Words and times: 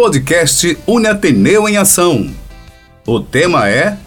Podcast 0.00 0.78
Uniateneu 0.86 1.68
em 1.68 1.76
Ação. 1.76 2.30
O 3.06 3.20
tema 3.20 3.68
é 3.68 3.98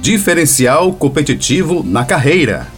Diferencial 0.00 0.94
competitivo 0.94 1.82
na 1.84 2.06
carreira. 2.06 2.68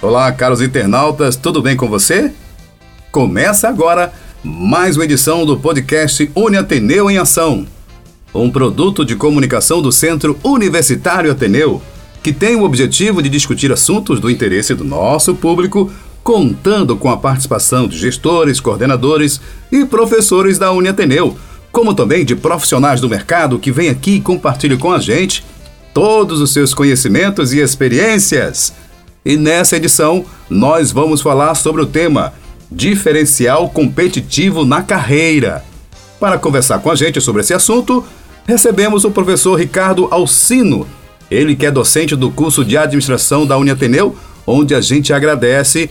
Olá, 0.00 0.32
caros 0.32 0.62
internautas, 0.62 1.36
tudo 1.36 1.60
bem 1.60 1.76
com 1.76 1.90
você? 1.90 2.32
Começa 3.12 3.68
agora 3.68 4.14
mais 4.42 4.96
uma 4.96 5.04
edição 5.04 5.44
do 5.44 5.58
podcast 5.58 6.32
Uniateneu 6.34 7.10
em 7.10 7.18
Ação, 7.18 7.66
um 8.32 8.50
produto 8.50 9.04
de 9.04 9.14
comunicação 9.14 9.82
do 9.82 9.92
Centro 9.92 10.40
Universitário 10.42 11.30
Ateneu, 11.30 11.82
que 12.22 12.32
tem 12.32 12.56
o 12.56 12.64
objetivo 12.64 13.22
de 13.22 13.28
discutir 13.28 13.70
assuntos 13.70 14.18
do 14.18 14.30
interesse 14.30 14.74
do 14.74 14.84
nosso 14.84 15.34
público, 15.34 15.92
contando 16.22 16.96
com 16.96 17.10
a 17.10 17.16
participação 17.16 17.88
de 17.88 17.98
gestores, 17.98 18.60
coordenadores 18.60 19.40
e 19.70 19.84
professores 19.84 20.58
da 20.58 20.72
Uniateneu, 20.72 21.36
como 21.72 21.94
também 21.94 22.24
de 22.24 22.36
profissionais 22.36 23.00
do 23.00 23.08
mercado 23.08 23.58
que 23.58 23.72
vêm 23.72 23.88
aqui 23.88 24.16
e 24.16 24.20
compartilham 24.20 24.78
com 24.78 24.92
a 24.92 24.98
gente 24.98 25.44
todos 25.94 26.40
os 26.40 26.52
seus 26.52 26.74
conhecimentos 26.74 27.52
e 27.52 27.58
experiências. 27.58 28.72
E 29.24 29.36
nessa 29.36 29.76
edição, 29.76 30.24
nós 30.48 30.92
vamos 30.92 31.20
falar 31.20 31.54
sobre 31.54 31.82
o 31.82 31.86
tema 31.86 32.32
Diferencial 32.72 33.68
competitivo 33.68 34.64
na 34.64 34.82
carreira. 34.82 35.64
Para 36.20 36.38
conversar 36.38 36.78
com 36.78 36.90
a 36.90 36.94
gente 36.94 37.20
sobre 37.20 37.40
esse 37.40 37.52
assunto, 37.52 38.04
recebemos 38.46 39.04
o 39.04 39.10
professor 39.10 39.56
Ricardo 39.56 40.06
Alcino, 40.10 40.86
ele 41.28 41.56
que 41.56 41.66
é 41.66 41.70
docente 41.70 42.14
do 42.14 42.30
curso 42.30 42.64
de 42.64 42.76
administração 42.76 43.44
da 43.44 43.58
Uniateneu, 43.58 44.16
onde 44.46 44.74
a 44.74 44.80
gente 44.80 45.12
agradece 45.12 45.90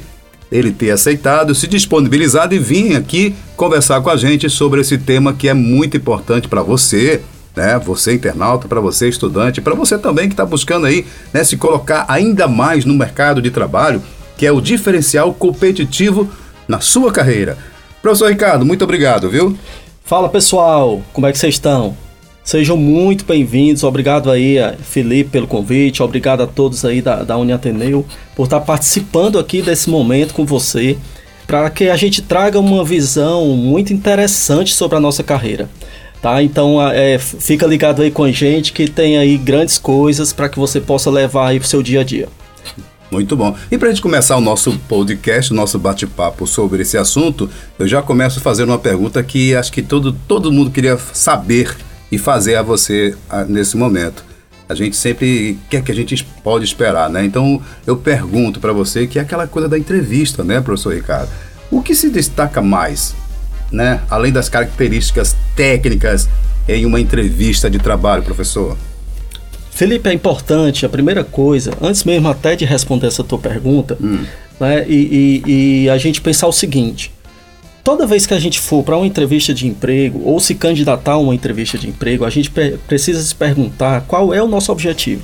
ele 0.51 0.71
ter 0.71 0.91
aceitado, 0.91 1.53
se 1.53 1.67
disponibilizado 1.67 2.55
e 2.55 2.59
vir 2.59 2.95
aqui 2.95 3.35
conversar 3.55 4.01
com 4.01 4.09
a 4.09 4.17
gente 4.17 4.49
sobre 4.49 4.81
esse 4.81 4.97
tema 4.97 5.33
que 5.33 5.47
é 5.47 5.53
muito 5.53 5.97
importante 5.97 6.47
para 6.47 6.63
você, 6.63 7.21
né? 7.55 7.79
Você 7.79 8.13
internauta, 8.13 8.67
para 8.67 8.79
você 8.79 9.07
estudante, 9.07 9.61
para 9.61 9.75
você 9.75 9.97
também 9.97 10.27
que 10.27 10.33
está 10.33 10.45
buscando 10.45 10.85
aí, 10.85 11.05
né, 11.33 11.43
se 11.43 11.57
colocar 11.57 12.05
ainda 12.07 12.47
mais 12.47 12.85
no 12.85 12.93
mercado 12.93 13.41
de 13.41 13.51
trabalho, 13.51 14.01
que 14.37 14.45
é 14.45 14.51
o 14.51 14.61
diferencial 14.61 15.33
competitivo 15.33 16.29
na 16.67 16.79
sua 16.79 17.11
carreira. 17.11 17.57
Professor 18.01 18.29
Ricardo, 18.29 18.65
muito 18.65 18.83
obrigado, 18.83 19.29
viu? 19.29 19.57
Fala 20.03 20.29
pessoal, 20.29 21.01
como 21.13 21.27
é 21.27 21.31
que 21.31 21.37
vocês 21.37 21.55
estão? 21.55 21.95
Sejam 22.43 22.75
muito 22.75 23.25
bem-vindos, 23.25 23.83
obrigado 23.83 24.31
aí 24.31 24.57
a 24.57 24.73
Felipe 24.73 25.29
pelo 25.29 25.45
convite, 25.45 26.01
obrigado 26.01 26.41
a 26.41 26.47
todos 26.47 26.83
aí 26.83 27.01
da, 27.01 27.23
da 27.23 27.37
Uniateneu 27.37 28.05
por 28.35 28.45
estar 28.45 28.61
participando 28.61 29.37
aqui 29.37 29.61
desse 29.61 29.89
momento 29.89 30.33
com 30.33 30.45
você, 30.45 30.97
para 31.45 31.69
que 31.69 31.89
a 31.89 31.95
gente 31.95 32.21
traga 32.21 32.59
uma 32.59 32.83
visão 32.83 33.47
muito 33.55 33.93
interessante 33.93 34.73
sobre 34.73 34.97
a 34.97 34.99
nossa 34.99 35.23
carreira. 35.23 35.69
Tá? 36.21 36.41
Então 36.41 36.81
é, 36.91 37.19
fica 37.19 37.67
ligado 37.67 38.01
aí 38.01 38.09
com 38.09 38.23
a 38.23 38.31
gente 38.31 38.73
que 38.73 38.89
tem 38.89 39.17
aí 39.17 39.37
grandes 39.37 39.77
coisas 39.77 40.33
para 40.33 40.49
que 40.49 40.59
você 40.59 40.81
possa 40.81 41.09
levar 41.09 41.49
aí 41.49 41.59
para 41.59 41.65
o 41.65 41.69
seu 41.69 41.83
dia 41.83 42.01
a 42.01 42.03
dia. 42.03 42.27
Muito 43.11 43.35
bom. 43.35 43.55
E 43.71 43.77
para 43.77 43.87
a 43.87 43.91
gente 43.91 44.01
começar 44.01 44.37
o 44.37 44.41
nosso 44.41 44.77
podcast, 44.87 45.51
o 45.51 45.55
nosso 45.55 45.79
bate-papo 45.79 46.45
sobre 46.45 46.81
esse 46.81 46.97
assunto, 46.97 47.49
eu 47.77 47.87
já 47.87 48.01
começo 48.01 48.39
fazendo 48.39 48.69
uma 48.69 48.77
pergunta 48.77 49.21
que 49.23 49.55
acho 49.55 49.71
que 49.71 49.81
todo, 49.81 50.13
todo 50.27 50.51
mundo 50.51 50.69
queria 50.69 50.97
saber 51.13 51.75
e 52.11 52.17
fazer 52.17 52.55
a 52.55 52.61
você 52.61 53.15
a, 53.29 53.43
nesse 53.43 53.77
momento. 53.77 54.23
A 54.67 54.75
gente 54.75 54.95
sempre 54.95 55.57
quer 55.69 55.81
que 55.81 55.91
a 55.91 55.95
gente 55.95 56.23
pode 56.43 56.63
esperar, 56.63 57.09
né? 57.09 57.25
Então 57.25 57.61
eu 57.87 57.97
pergunto 57.97 58.59
para 58.59 58.71
você 58.71 59.07
que 59.07 59.17
é 59.17 59.21
aquela 59.21 59.47
coisa 59.47 59.67
da 59.67 59.77
entrevista, 59.77 60.43
né, 60.43 60.61
professor 60.61 60.93
Ricardo? 60.93 61.29
O 61.71 61.81
que 61.81 61.95
se 61.95 62.09
destaca 62.09 62.61
mais, 62.61 63.15
né? 63.71 64.01
Além 64.09 64.31
das 64.31 64.47
características 64.47 65.35
técnicas 65.55 66.29
em 66.67 66.85
uma 66.85 66.99
entrevista 66.99 67.69
de 67.69 67.79
trabalho, 67.79 68.21
professor? 68.21 68.77
Felipe, 69.71 70.09
é 70.09 70.13
importante, 70.13 70.85
a 70.85 70.89
primeira 70.89 71.23
coisa, 71.23 71.71
antes 71.81 72.03
mesmo 72.03 72.27
até 72.27 72.55
de 72.55 72.65
responder 72.65 73.07
essa 73.07 73.23
tua 73.23 73.39
pergunta, 73.39 73.97
hum. 74.01 74.25
né, 74.59 74.85
e, 74.87 75.41
e, 75.45 75.83
e 75.83 75.89
a 75.89 75.97
gente 75.97 76.21
pensar 76.21 76.47
o 76.47 76.51
seguinte: 76.51 77.11
toda 77.89 78.05
vez 78.05 78.27
que 78.27 78.35
a 78.35 78.39
gente 78.39 78.59
for 78.59 78.83
para 78.83 78.95
uma 78.95 79.07
entrevista 79.07 79.51
de 79.51 79.65
emprego 79.65 80.21
ou 80.23 80.39
se 80.39 80.53
candidatar 80.53 81.13
a 81.13 81.17
uma 81.17 81.33
entrevista 81.33 81.75
de 81.75 81.89
emprego, 81.89 82.23
a 82.23 82.29
gente 82.29 82.51
precisa 82.87 83.19
se 83.19 83.33
perguntar 83.33 84.01
qual 84.01 84.31
é 84.31 84.39
o 84.43 84.47
nosso 84.47 84.71
objetivo. 84.71 85.23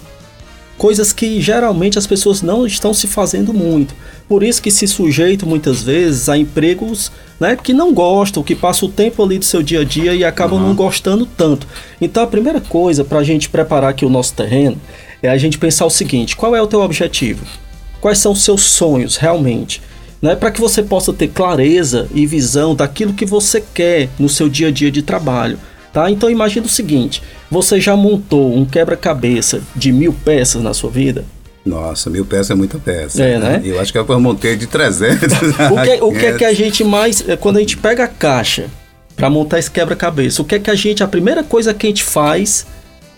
Coisas 0.75 1.13
que 1.13 1.39
geralmente 1.39 1.99
as 1.99 2.07
pessoas 2.07 2.41
não 2.41 2.65
estão 2.65 2.91
se 2.91 3.05
fazendo 3.05 3.53
muito. 3.53 3.93
Por 4.27 4.41
isso 4.41 4.63
que 4.63 4.71
se 4.71 4.87
sujeitam 4.87 5.47
muitas 5.47 5.83
vezes 5.83 6.27
a 6.27 6.39
empregos 6.39 7.11
né, 7.39 7.55
que 7.55 7.71
não 7.71 7.93
gostam, 7.93 8.41
que 8.41 8.55
passam 8.55 8.89
o 8.89 8.91
tempo 8.91 9.21
ali 9.21 9.37
do 9.37 9.45
seu 9.45 9.61
dia 9.61 9.81
a 9.81 9.83
dia 9.83 10.15
e 10.15 10.23
acabam 10.23 10.59
uhum. 10.59 10.69
não 10.69 10.75
gostando 10.75 11.23
tanto. 11.23 11.67
Então 12.01 12.23
a 12.23 12.27
primeira 12.27 12.59
coisa 12.59 13.03
para 13.03 13.19
a 13.19 13.23
gente 13.23 13.47
preparar 13.47 13.91
aqui 13.91 14.03
o 14.03 14.09
nosso 14.09 14.33
terreno 14.33 14.81
é 15.21 15.29
a 15.29 15.37
gente 15.37 15.59
pensar 15.59 15.85
o 15.85 15.91
seguinte: 15.91 16.35
qual 16.35 16.55
é 16.55 16.61
o 16.63 16.67
teu 16.67 16.81
objetivo? 16.81 17.45
Quais 18.01 18.17
são 18.17 18.31
os 18.31 18.43
seus 18.43 18.63
sonhos 18.63 19.17
realmente? 19.17 19.83
Né, 20.25 20.35
para 20.35 20.49
que 20.49 20.59
você 20.59 20.81
possa 20.81 21.13
ter 21.13 21.27
clareza 21.27 22.07
e 22.11 22.25
visão 22.25 22.73
daquilo 22.73 23.13
que 23.13 23.27
você 23.27 23.61
quer 23.61 24.09
no 24.17 24.27
seu 24.27 24.49
dia 24.49 24.69
a 24.69 24.71
dia 24.71 24.89
de 24.89 25.03
trabalho. 25.03 25.59
Tá? 25.93 26.09
Então 26.09 26.31
imagine 26.31 26.65
o 26.65 26.69
seguinte: 26.69 27.21
você 27.47 27.79
já 27.79 27.95
montou 27.95 28.51
um 28.57 28.65
quebra-cabeça 28.65 29.61
de 29.75 29.91
mil 29.91 30.11
peças 30.11 30.63
na 30.63 30.73
sua 30.73 30.89
vida? 30.89 31.23
Nossa, 31.63 32.09
mil 32.09 32.25
peças 32.25 32.49
é 32.49 32.55
muita 32.55 32.79
peça. 32.79 33.23
É, 33.23 33.37
né? 33.37 33.61
Eu 33.63 33.79
acho 33.79 33.91
que 33.91 33.99
eu 33.99 34.19
montei 34.19 34.55
de 34.55 34.65
300. 34.65 35.27
o, 35.71 35.83
que, 35.83 36.03
o 36.03 36.11
que 36.11 36.25
é 36.25 36.33
que 36.33 36.43
a 36.43 36.53
gente 36.57 36.83
mais. 36.83 37.23
É, 37.29 37.37
quando 37.37 37.57
a 37.57 37.59
gente 37.59 37.77
pega 37.77 38.05
a 38.05 38.07
caixa 38.07 38.65
para 39.15 39.29
montar 39.29 39.59
esse 39.59 39.69
quebra-cabeça, 39.69 40.41
o 40.41 40.45
que 40.45 40.55
é 40.55 40.59
que 40.59 40.71
a 40.71 40.75
gente. 40.75 41.03
A 41.03 41.07
primeira 41.07 41.43
coisa 41.43 41.71
que 41.71 41.85
a 41.85 41.89
gente 41.89 42.03
faz 42.03 42.65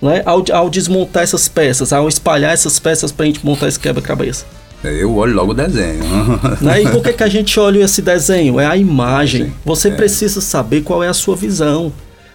né, 0.02 0.24
ao, 0.26 0.44
ao 0.52 0.70
desmontar 0.70 1.24
essas 1.24 1.48
peças, 1.48 1.94
ao 1.94 2.10
espalhar 2.10 2.54
essas 2.54 2.78
peças 2.80 3.14
para 3.14 3.24
a 3.24 3.28
gente 3.28 3.46
montar 3.46 3.70
esse 3.70 3.80
quebra-cabeça? 3.80 4.46
Eu 4.84 5.16
olho 5.16 5.34
logo 5.34 5.52
o 5.52 5.56
desenho. 5.56 6.04
Né? 6.62 6.84
E 6.84 6.90
por 6.90 7.04
que, 7.04 7.14
que 7.14 7.24
a 7.24 7.28
gente 7.28 7.60
olha 7.60 7.84
esse 7.84 8.02
desenho? 8.02 8.60
É 8.60 8.66
a 8.66 8.78
imagem. 8.78 9.46
Sim, 9.46 9.54
Você 9.66 9.90
é. 9.90 9.92
precisa 9.92 10.40
saber 10.42 10.82
qual 10.82 11.04
é 11.04 11.08
a 11.08 11.14
sua 11.14 11.36
visão 11.36 11.92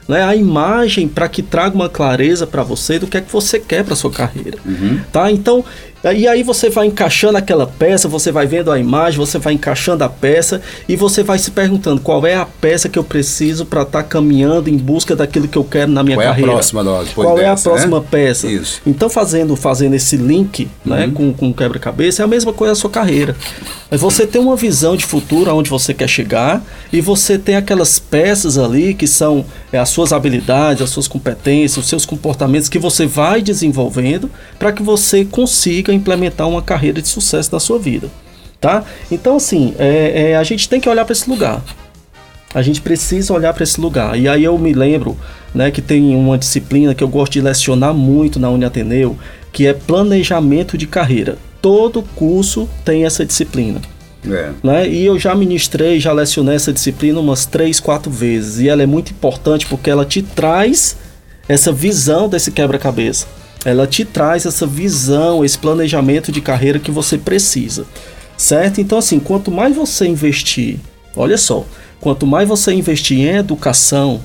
né, 0.08 0.22
a 0.22 0.34
imagem 0.34 1.08
para 1.08 1.28
que 1.28 1.42
traga 1.42 1.74
uma 1.74 1.88
clareza 1.88 2.46
para 2.46 2.62
você 2.62 2.98
do 2.98 3.06
que 3.06 3.16
é 3.16 3.20
que 3.20 3.32
você 3.32 3.58
quer 3.58 3.84
para 3.84 3.94
sua 3.94 4.10
carreira, 4.10 4.58
uhum. 4.64 5.00
tá? 5.12 5.30
Então 5.30 5.64
e 6.04 6.26
aí 6.26 6.42
você 6.42 6.68
vai 6.68 6.86
encaixando 6.86 7.38
aquela 7.38 7.66
peça, 7.66 8.08
você 8.08 8.32
vai 8.32 8.46
vendo 8.46 8.72
a 8.72 8.78
imagem, 8.78 9.18
você 9.18 9.38
vai 9.38 9.52
encaixando 9.54 10.02
a 10.02 10.08
peça 10.08 10.60
e 10.88 10.96
você 10.96 11.22
vai 11.22 11.38
se 11.38 11.52
perguntando 11.52 12.00
qual 12.00 12.26
é 12.26 12.34
a 12.34 12.44
peça 12.44 12.88
que 12.88 12.98
eu 12.98 13.04
preciso 13.04 13.64
para 13.64 13.82
estar 13.82 14.02
tá 14.02 14.08
caminhando 14.08 14.68
em 14.68 14.76
busca 14.76 15.14
daquilo 15.14 15.46
que 15.46 15.56
eu 15.56 15.64
quero 15.64 15.92
na 15.92 16.02
minha 16.02 16.16
qual 16.16 16.26
carreira. 16.26 16.50
É 16.50 16.52
a 16.52 16.56
próxima, 16.56 16.82
não, 16.82 17.04
qual 17.14 17.36
dessa, 17.36 17.46
é 17.46 17.50
a 17.50 17.56
próxima 17.56 18.00
né? 18.00 18.06
peça? 18.10 18.48
Isso. 18.48 18.82
Então 18.84 19.08
fazendo, 19.08 19.54
fazendo 19.54 19.94
esse 19.94 20.16
link 20.16 20.68
né, 20.84 21.06
uhum. 21.06 21.12
com, 21.12 21.32
com 21.32 21.52
quebra-cabeça 21.52 22.22
é 22.22 22.24
a 22.24 22.28
mesma 22.28 22.52
coisa 22.52 22.72
a 22.72 22.76
sua 22.76 22.90
carreira. 22.90 23.36
Mas 23.90 24.00
você 24.00 24.26
tem 24.26 24.40
uma 24.40 24.56
visão 24.56 24.96
de 24.96 25.04
futuro 25.04 25.50
aonde 25.50 25.68
você 25.68 25.92
quer 25.92 26.08
chegar 26.08 26.64
e 26.92 27.00
você 27.00 27.38
tem 27.38 27.56
aquelas 27.56 27.98
peças 27.98 28.56
ali 28.56 28.94
que 28.94 29.06
são 29.06 29.44
é, 29.70 29.78
as 29.78 29.90
suas 29.90 30.12
habilidades, 30.12 30.82
as 30.82 30.90
suas 30.90 31.06
competências, 31.06 31.76
os 31.76 31.88
seus 31.88 32.06
comportamentos 32.06 32.68
que 32.68 32.78
você 32.78 33.06
vai 33.06 33.42
desenvolvendo 33.42 34.30
para 34.58 34.72
que 34.72 34.82
você 34.82 35.24
consiga 35.24 35.91
implementar 35.92 36.48
uma 36.48 36.62
carreira 36.62 37.00
de 37.00 37.08
sucesso 37.08 37.50
na 37.52 37.60
sua 37.60 37.78
vida, 37.78 38.08
tá? 38.60 38.84
Então 39.10 39.36
assim, 39.36 39.74
é, 39.78 40.30
é, 40.30 40.36
a 40.36 40.42
gente 40.42 40.68
tem 40.68 40.80
que 40.80 40.88
olhar 40.88 41.04
para 41.04 41.12
esse 41.12 41.28
lugar. 41.28 41.62
A 42.54 42.60
gente 42.60 42.82
precisa 42.82 43.32
olhar 43.32 43.54
para 43.54 43.64
esse 43.64 43.80
lugar. 43.80 44.18
E 44.18 44.28
aí 44.28 44.44
eu 44.44 44.58
me 44.58 44.74
lembro, 44.74 45.16
né, 45.54 45.70
que 45.70 45.80
tem 45.80 46.14
uma 46.14 46.36
disciplina 46.36 46.94
que 46.94 47.02
eu 47.02 47.08
gosto 47.08 47.32
de 47.32 47.40
lecionar 47.40 47.94
muito 47.94 48.38
na 48.38 48.50
Uniateneu, 48.50 49.16
que 49.50 49.66
é 49.66 49.72
planejamento 49.72 50.76
de 50.76 50.86
carreira. 50.86 51.38
Todo 51.62 52.02
curso 52.14 52.68
tem 52.84 53.04
essa 53.06 53.24
disciplina. 53.24 53.80
É. 54.28 54.50
Né? 54.62 54.88
E 54.88 55.04
eu 55.06 55.18
já 55.18 55.34
ministrei, 55.34 55.98
já 55.98 56.12
lecionei 56.12 56.56
essa 56.56 56.72
disciplina 56.72 57.18
umas 57.20 57.46
três, 57.46 57.80
quatro 57.80 58.10
vezes. 58.10 58.60
E 58.60 58.68
ela 58.68 58.82
é 58.82 58.86
muito 58.86 59.12
importante 59.12 59.66
porque 59.66 59.88
ela 59.88 60.04
te 60.04 60.22
traz 60.22 60.96
essa 61.48 61.72
visão 61.72 62.28
desse 62.28 62.50
quebra-cabeça 62.50 63.26
ela 63.64 63.86
te 63.86 64.04
traz 64.04 64.46
essa 64.46 64.66
visão, 64.66 65.44
esse 65.44 65.58
planejamento 65.58 66.32
de 66.32 66.40
carreira 66.40 66.78
que 66.78 66.90
você 66.90 67.16
precisa, 67.16 67.84
certo? 68.36 68.80
Então, 68.80 68.98
assim, 68.98 69.18
quanto 69.18 69.50
mais 69.50 69.74
você 69.74 70.06
investir, 70.06 70.78
olha 71.16 71.38
só, 71.38 71.64
quanto 72.00 72.26
mais 72.26 72.48
você 72.48 72.72
investir 72.72 73.18
em 73.18 73.36
educação, 73.36 74.20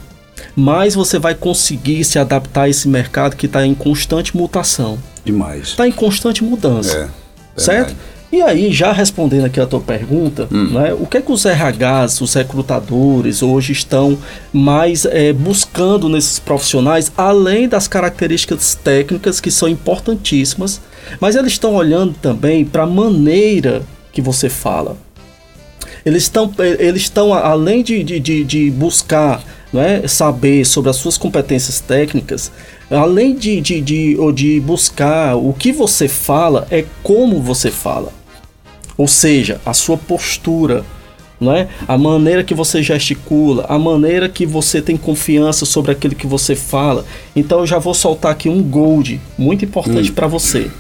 mais 0.56 0.96
você 0.96 1.20
vai 1.20 1.36
conseguir 1.36 2.04
se 2.04 2.18
adaptar 2.20 2.64
a 2.64 2.70
esse 2.70 2.88
mercado 2.88 3.36
que 3.36 3.46
está 3.46 3.66
em 3.66 3.74
constante 3.74 4.36
mutação. 4.36 4.98
Demais. 5.24 5.70
Está 5.70 5.88
em 5.88 5.92
constante 5.92 6.44
mudança. 6.44 7.12
É, 7.56 7.60
certo? 7.60 7.96
E 8.32 8.42
aí, 8.42 8.74
já 8.74 8.92
respondendo 8.92 9.46
aqui 9.46 9.60
a 9.60 9.66
tua 9.66 9.80
pergunta, 9.80 10.50
hum. 10.52 10.74
né, 10.74 10.94
o 10.94 11.06
que 11.06 11.18
é 11.18 11.22
que 11.22 11.32
os 11.32 11.46
RHs, 11.46 12.20
os 12.20 12.34
recrutadores, 12.34 13.42
hoje 13.42 13.72
estão 13.72 14.18
mais 14.52 15.06
é, 15.06 15.32
buscando 15.32 16.10
nesses 16.10 16.38
profissionais, 16.38 17.12
além 17.18 17.70
das 17.70 17.88
características 17.88 18.76
técnicas 18.76 19.40
que 19.40 19.50
são 19.50 19.70
importantíssimas, 19.70 20.82
mas 21.22 21.38
eles 21.38 21.54
estão 21.54 21.74
olhando 21.74 22.14
também 22.22 22.66
para 22.66 22.84
a 22.84 22.88
maneira 22.88 23.82
que 24.12 24.22
você 24.22 24.50
fala. 24.50 24.98
Eles 26.06 26.24
estão, 26.24 26.52
eles 26.80 27.04
estão 27.04 27.34
além 27.34 27.82
de, 27.82 28.04
de, 28.04 28.44
de, 28.44 28.72
buscar 28.72 29.44
não 29.72 29.82
é, 29.82 30.08
saber 30.08 30.66
sobre 30.66 30.90
as 30.90 30.96
suas 30.96 31.18
competências 31.18 31.80
técnicas, 31.80 32.52
além 32.90 33.36
de, 33.36 33.60
de, 33.60 33.82
de, 33.82 34.34
de 34.34 34.60
buscar 34.60 35.36
o 35.36 35.54
que 35.54 35.72
você 35.72 36.08
fala, 36.08 36.68
é 36.72 36.86
como 37.04 37.42
você 37.42 37.70
fala. 37.70 38.12
Ou 38.98 39.08
seja, 39.08 39.62
a 39.66 39.74
sua 39.74 39.98
postura, 39.98 40.84
não 41.40 41.54
é? 41.54 41.68
A 41.88 41.98
maneira 41.98 42.44
que 42.44 42.54
você 42.54 42.82
gesticula, 42.82 43.66
a 43.70 43.78
maneira 43.78 44.28
que 44.28 44.46
você 44.46 44.82
tem 44.82 44.98
confiança 44.98 45.66
sobre 45.66 45.92
aquilo 45.92 46.16
que 46.16 46.26
você 46.26 46.56
fala. 46.56 47.06
Então 47.36 47.60
eu 47.60 47.68
já 47.68 47.78
vou 47.78 47.94
soltar 47.94 48.32
aqui 48.32 48.50
um 48.50 48.64
gold 48.64 49.22
muito 49.38 49.64
importante 49.64 50.12
hum. 50.12 50.14
para 50.16 50.28
você. 50.28 50.72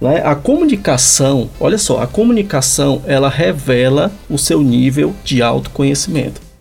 Né? 0.00 0.22
A 0.24 0.34
comunicação, 0.34 1.48
olha 1.60 1.78
só, 1.78 2.02
a 2.02 2.06
comunicação 2.06 3.02
ela 3.06 3.28
revela 3.28 4.10
o 4.28 4.38
seu 4.38 4.60
nível 4.60 5.14
de 5.22 5.42
autoconhecimento. 5.42 6.51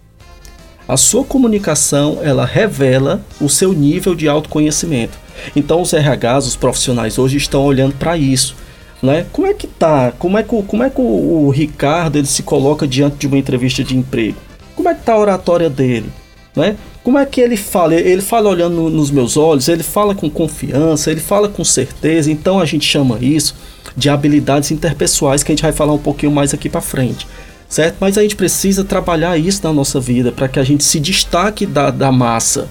A 0.91 0.97
sua 0.97 1.23
comunicação 1.23 2.19
ela 2.21 2.43
revela 2.43 3.21
o 3.39 3.47
seu 3.47 3.71
nível 3.71 4.13
de 4.13 4.27
autoconhecimento. 4.27 5.17
Então 5.55 5.81
os 5.81 5.93
RHs, 5.93 6.47
os 6.47 6.57
profissionais 6.57 7.17
hoje 7.17 7.37
estão 7.37 7.63
olhando 7.63 7.95
para 7.95 8.17
isso. 8.17 8.57
Né? 9.01 9.25
Como 9.31 9.47
é 9.47 9.53
que 9.53 9.67
tá? 9.67 10.11
Como 10.19 10.37
é 10.37 10.43
que, 10.43 10.49
como 10.63 10.83
é 10.83 10.89
que 10.89 10.99
o, 10.99 11.45
o 11.45 11.49
Ricardo 11.49 12.17
ele 12.17 12.27
se 12.27 12.43
coloca 12.43 12.85
diante 12.85 13.15
de 13.15 13.27
uma 13.27 13.37
entrevista 13.37 13.81
de 13.85 13.95
emprego? 13.95 14.35
Como 14.75 14.89
é 14.89 14.93
que 14.93 15.01
tá 15.01 15.13
a 15.13 15.17
oratória 15.17 15.69
dele? 15.69 16.11
Né? 16.53 16.75
Como 17.05 17.17
é 17.17 17.25
que 17.25 17.39
ele 17.39 17.55
fala? 17.55 17.95
Ele 17.95 18.21
fala 18.21 18.49
olhando 18.49 18.89
nos 18.89 19.11
meus 19.11 19.37
olhos, 19.37 19.69
ele 19.69 19.83
fala 19.83 20.13
com 20.13 20.29
confiança, 20.29 21.09
ele 21.09 21.21
fala 21.21 21.47
com 21.47 21.63
certeza. 21.63 22.29
Então 22.29 22.59
a 22.59 22.65
gente 22.65 22.85
chama 22.85 23.17
isso 23.21 23.55
de 23.95 24.09
habilidades 24.09 24.71
interpessoais 24.71 25.41
que 25.41 25.53
a 25.53 25.55
gente 25.55 25.63
vai 25.63 25.71
falar 25.71 25.93
um 25.93 25.97
pouquinho 25.97 26.33
mais 26.33 26.53
aqui 26.53 26.67
para 26.67 26.81
frente, 26.81 27.25
certo? 27.71 27.95
Mas 27.99 28.17
a 28.17 28.21
gente 28.21 28.35
precisa 28.35 28.83
trabalhar 28.83 29.37
isso 29.37 29.61
na 29.63 29.73
nossa 29.73 29.99
vida 29.99 30.31
para 30.31 30.47
que 30.47 30.59
a 30.59 30.63
gente 30.63 30.83
se 30.83 30.99
destaque 30.99 31.65
da, 31.65 31.89
da 31.89 32.11
massa, 32.11 32.67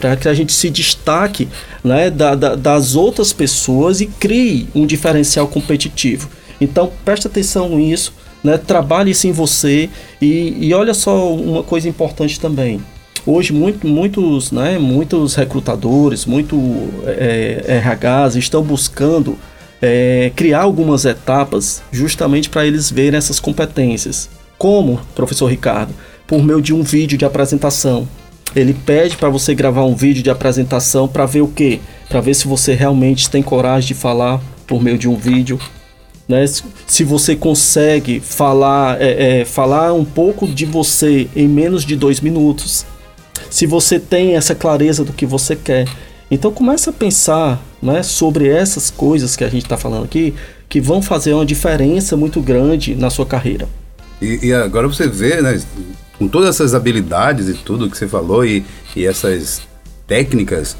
para 0.00 0.16
que 0.16 0.28
a 0.28 0.32
gente 0.32 0.52
se 0.52 0.70
destaque 0.70 1.48
né, 1.82 2.08
da, 2.08 2.34
da, 2.34 2.54
das 2.54 2.94
outras 2.94 3.32
pessoas 3.32 4.00
e 4.00 4.06
crie 4.06 4.68
um 4.74 4.86
diferencial 4.86 5.48
competitivo. 5.48 6.30
Então 6.60 6.90
preste 7.04 7.26
atenção 7.26 7.76
nisso, 7.76 8.14
né? 8.42 8.56
Trabalhe 8.56 9.10
isso 9.10 9.26
em 9.26 9.32
você 9.32 9.90
e, 10.22 10.56
e 10.60 10.72
olha 10.72 10.94
só 10.94 11.34
uma 11.34 11.62
coisa 11.62 11.88
importante 11.88 12.38
também 12.38 12.80
Hoje 13.26 13.54
muito, 13.54 13.86
muitos, 13.86 14.52
né, 14.52 14.78
muitos 14.78 15.34
recrutadores, 15.34 16.26
muito 16.26 16.58
é, 17.06 17.80
RHs 17.82 18.36
estão 18.36 18.62
buscando 18.62 19.38
é, 19.80 20.30
criar 20.36 20.60
algumas 20.60 21.06
etapas 21.06 21.82
justamente 21.90 22.50
para 22.50 22.66
eles 22.66 22.90
verem 22.90 23.16
essas 23.16 23.40
competências. 23.40 24.28
Como, 24.64 24.98
professor 25.14 25.46
Ricardo, 25.46 25.92
por 26.26 26.42
meio 26.42 26.62
de 26.62 26.72
um 26.72 26.82
vídeo 26.82 27.18
de 27.18 27.24
apresentação. 27.26 28.08
Ele 28.56 28.72
pede 28.72 29.14
para 29.14 29.28
você 29.28 29.54
gravar 29.54 29.84
um 29.84 29.94
vídeo 29.94 30.22
de 30.22 30.30
apresentação 30.30 31.06
para 31.06 31.26
ver 31.26 31.42
o 31.42 31.48
quê? 31.48 31.80
Para 32.08 32.22
ver 32.22 32.32
se 32.32 32.48
você 32.48 32.72
realmente 32.72 33.28
tem 33.28 33.42
coragem 33.42 33.88
de 33.88 33.92
falar 33.92 34.40
por 34.66 34.82
meio 34.82 34.96
de 34.96 35.06
um 35.06 35.16
vídeo. 35.16 35.60
Né? 36.26 36.46
Se 36.86 37.04
você 37.04 37.36
consegue 37.36 38.20
falar, 38.20 38.98
é, 39.02 39.40
é, 39.40 39.44
falar 39.44 39.92
um 39.92 40.02
pouco 40.02 40.48
de 40.48 40.64
você 40.64 41.28
em 41.36 41.46
menos 41.46 41.84
de 41.84 41.94
dois 41.94 42.22
minutos 42.22 42.86
se 43.50 43.66
você 43.66 44.00
tem 44.00 44.34
essa 44.34 44.54
clareza 44.54 45.04
do 45.04 45.12
que 45.12 45.26
você 45.26 45.54
quer. 45.54 45.86
Então 46.30 46.50
comece 46.50 46.88
a 46.88 46.92
pensar 46.94 47.62
né, 47.82 48.02
sobre 48.02 48.48
essas 48.48 48.90
coisas 48.90 49.36
que 49.36 49.44
a 49.44 49.48
gente 49.50 49.64
está 49.64 49.76
falando 49.76 50.04
aqui, 50.04 50.32
que 50.70 50.80
vão 50.80 51.02
fazer 51.02 51.34
uma 51.34 51.44
diferença 51.44 52.16
muito 52.16 52.40
grande 52.40 52.94
na 52.94 53.10
sua 53.10 53.26
carreira. 53.26 53.68
E, 54.24 54.46
e, 54.46 54.54
agora 54.54 54.88
você 54.88 55.06
vê, 55.06 55.42
né, 55.42 55.60
com 56.18 56.26
todas 56.26 56.48
essas 56.48 56.74
habilidades 56.74 57.48
e 57.48 57.54
tudo 57.54 57.90
que 57.90 57.98
você 57.98 58.08
falou 58.08 58.44
e, 58.44 58.64
e 58.96 59.04
essas 59.04 59.60
técnicas, 60.06 60.76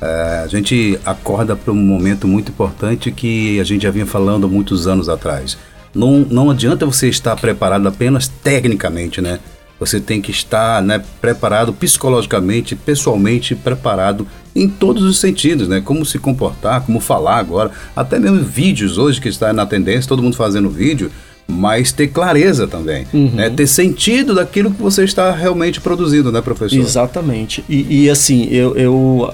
é, 0.00 0.42
a 0.44 0.46
gente 0.46 0.98
acorda 1.04 1.54
para 1.54 1.72
um 1.72 1.76
momento 1.76 2.26
muito 2.26 2.50
importante 2.50 3.10
que 3.10 3.60
a 3.60 3.64
gente 3.64 3.82
já 3.82 3.90
vinha 3.90 4.06
falando 4.06 4.46
há 4.46 4.48
muitos 4.48 4.86
anos 4.86 5.08
atrás. 5.08 5.58
Não, 5.94 6.20
não 6.20 6.50
adianta 6.50 6.86
você 6.86 7.08
estar 7.08 7.36
preparado 7.36 7.86
apenas 7.86 8.28
tecnicamente, 8.28 9.20
né? 9.20 9.38
Você 9.80 10.00
tem 10.00 10.20
que 10.20 10.30
estar 10.30 10.82
né, 10.82 11.02
preparado 11.20 11.72
psicologicamente, 11.72 12.74
pessoalmente 12.74 13.54
preparado 13.54 14.26
em 14.54 14.68
todos 14.68 15.04
os 15.04 15.18
sentidos, 15.18 15.68
né? 15.68 15.80
Como 15.80 16.04
se 16.04 16.18
comportar, 16.18 16.82
como 16.82 17.00
falar 17.00 17.38
agora, 17.38 17.70
até 17.94 18.18
mesmo 18.18 18.42
vídeos 18.42 18.98
hoje 18.98 19.20
que 19.20 19.28
está 19.28 19.52
na 19.52 19.66
tendência, 19.66 20.08
todo 20.08 20.22
mundo 20.22 20.36
fazendo 20.36 20.68
vídeo, 20.68 21.10
mas 21.50 21.90
ter 21.90 22.08
clareza 22.08 22.68
também, 22.68 23.06
uhum. 23.12 23.30
né? 23.30 23.48
Ter 23.48 23.66
sentido 23.66 24.34
daquilo 24.34 24.70
que 24.70 24.82
você 24.82 25.02
está 25.02 25.32
realmente 25.32 25.80
produzindo, 25.80 26.30
né, 26.30 26.42
professor? 26.42 26.78
Exatamente. 26.78 27.64
E, 27.66 28.04
e 28.04 28.10
assim, 28.10 28.44
eu, 28.50 28.76
eu, 28.76 29.30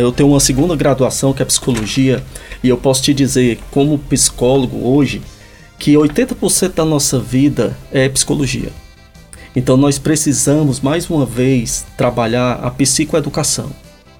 eu 0.00 0.10
tenho 0.10 0.30
uma 0.30 0.40
segunda 0.40 0.74
graduação 0.74 1.34
que 1.34 1.42
é 1.42 1.44
psicologia 1.44 2.24
e 2.64 2.68
eu 2.70 2.76
posso 2.78 3.02
te 3.02 3.12
dizer, 3.12 3.58
como 3.70 3.98
psicólogo 3.98 4.88
hoje, 4.88 5.20
que 5.78 5.92
80% 5.92 6.74
da 6.74 6.84
nossa 6.86 7.20
vida 7.20 7.76
é 7.92 8.08
psicologia. 8.08 8.70
Então 9.54 9.76
nós 9.76 9.98
precisamos 9.98 10.80
mais 10.80 11.08
uma 11.10 11.26
vez 11.26 11.84
trabalhar 11.96 12.54
a 12.62 12.70
psicoeducação. 12.70 13.70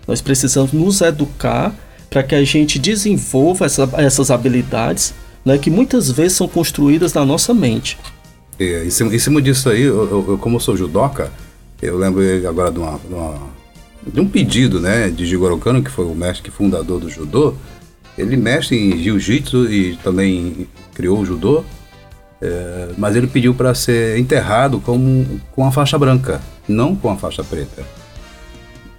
Nós 0.06 0.20
precisamos 0.20 0.72
nos 0.72 1.00
educar 1.00 1.74
para 2.10 2.22
que 2.22 2.34
a 2.34 2.44
gente 2.44 2.78
desenvolva 2.78 3.66
essa, 3.66 3.88
essas 3.96 4.30
habilidades 4.30 5.14
né, 5.44 5.58
que 5.58 5.70
muitas 5.70 6.10
vezes 6.10 6.36
são 6.36 6.48
construídas 6.48 7.12
na 7.14 7.24
nossa 7.24 7.54
mente. 7.54 7.98
É, 8.58 8.84
em, 8.84 8.90
cima, 8.90 9.14
em 9.14 9.18
cima 9.18 9.40
disso 9.40 9.70
aí, 9.70 9.82
eu, 9.82 10.26
eu, 10.28 10.38
como 10.38 10.56
eu 10.56 10.60
sou 10.60 10.76
judoca, 10.76 11.32
eu 11.80 11.96
lembro 11.96 12.22
agora 12.48 12.72
de, 12.72 12.78
uma, 12.78 12.98
de, 12.98 13.14
uma, 13.14 13.34
de 14.06 14.20
um 14.20 14.28
pedido 14.28 14.80
né, 14.80 15.08
de 15.08 15.24
Jigoro 15.24 15.58
Kano, 15.58 15.82
que 15.82 15.90
foi 15.90 16.04
o 16.04 16.14
mestre 16.14 16.50
fundador 16.50 17.00
do 17.00 17.08
judô. 17.08 17.54
Ele 18.16 18.36
mexe 18.36 18.74
em 18.74 18.98
jiu-jitsu 18.98 19.70
e 19.70 19.96
também 19.98 20.66
criou 20.92 21.20
o 21.20 21.24
judô. 21.24 21.64
É, 22.40 22.90
mas 22.96 23.16
ele 23.16 23.26
pediu 23.26 23.54
para 23.54 23.74
ser 23.74 24.18
enterrado 24.18 24.80
com, 24.80 25.24
com 25.52 25.64
a 25.64 25.72
faixa 25.72 25.98
branca, 25.98 26.40
não 26.68 26.94
com 26.94 27.10
a 27.10 27.16
faixa 27.16 27.42
preta. 27.42 27.84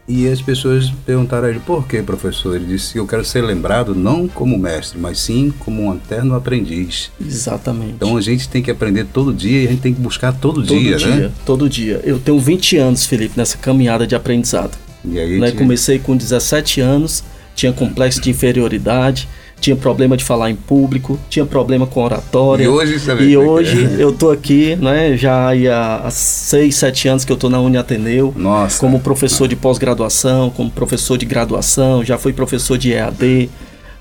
E 0.09 0.27
as 0.27 0.41
pessoas 0.41 0.89
perguntaram 1.05 1.45
a 1.45 1.51
ele 1.51 1.59
por 1.59 1.87
que, 1.87 2.01
professor? 2.01 2.55
Ele 2.55 2.65
disse: 2.65 2.97
Eu 2.97 3.05
quero 3.05 3.23
ser 3.23 3.43
lembrado 3.43 3.93
não 3.93 4.27
como 4.27 4.57
mestre, 4.57 4.97
mas 4.97 5.19
sim 5.19 5.53
como 5.59 5.83
um 5.83 5.93
eterno 5.93 6.33
aprendiz. 6.33 7.11
Exatamente. 7.23 7.93
Então 7.93 8.17
a 8.17 8.21
gente 8.21 8.49
tem 8.49 8.63
que 8.63 8.71
aprender 8.71 9.05
todo 9.13 9.31
dia 9.31 9.61
e 9.61 9.67
a 9.67 9.69
gente 9.69 9.81
tem 9.81 9.93
que 9.93 10.01
buscar 10.01 10.33
todo, 10.33 10.65
todo 10.65 10.79
dia, 10.79 10.97
dia, 10.97 11.15
né? 11.15 11.31
Todo 11.45 11.69
dia. 11.69 12.01
Eu 12.03 12.17
tenho 12.17 12.39
20 12.39 12.77
anos, 12.77 13.05
Felipe, 13.05 13.37
nessa 13.37 13.59
caminhada 13.59 14.07
de 14.07 14.15
aprendizado. 14.15 14.75
E 15.05 15.19
aí, 15.19 15.39
né? 15.39 15.51
Comecei 15.51 15.99
com 15.99 16.17
17 16.17 16.81
anos, 16.81 17.23
tinha 17.53 17.71
complexo 17.71 18.19
de 18.19 18.31
inferioridade 18.31 19.27
tinha 19.59 19.75
problema 19.75 20.15
de 20.15 20.23
falar 20.23 20.49
em 20.49 20.55
público, 20.55 21.19
tinha 21.29 21.45
problema 21.45 21.85
com 21.85 22.03
oratória. 22.03 22.63
E 22.63 22.67
hoje, 22.67 22.99
sabe 22.99 23.25
e 23.25 23.33
é 23.33 23.37
hoje 23.37 23.85
é. 23.99 24.03
eu 24.03 24.11
tô 24.11 24.31
aqui, 24.31 24.75
né, 24.75 25.17
já 25.17 25.51
há 25.51 26.09
seis, 26.11 26.75
sete 26.75 27.07
anos 27.07 27.25
que 27.25 27.31
eu 27.31 27.37
tô 27.37 27.49
na 27.49 27.59
Uni 27.59 27.77
Ateneu, 27.77 28.33
Nossa. 28.35 28.79
como 28.79 28.99
professor 28.99 29.47
de 29.47 29.55
pós-graduação, 29.55 30.49
como 30.49 30.69
professor 30.69 31.17
de 31.17 31.25
graduação, 31.25 32.03
já 32.03 32.17
fui 32.17 32.33
professor 32.33 32.77
de 32.77 32.93
EAD, 32.93 33.49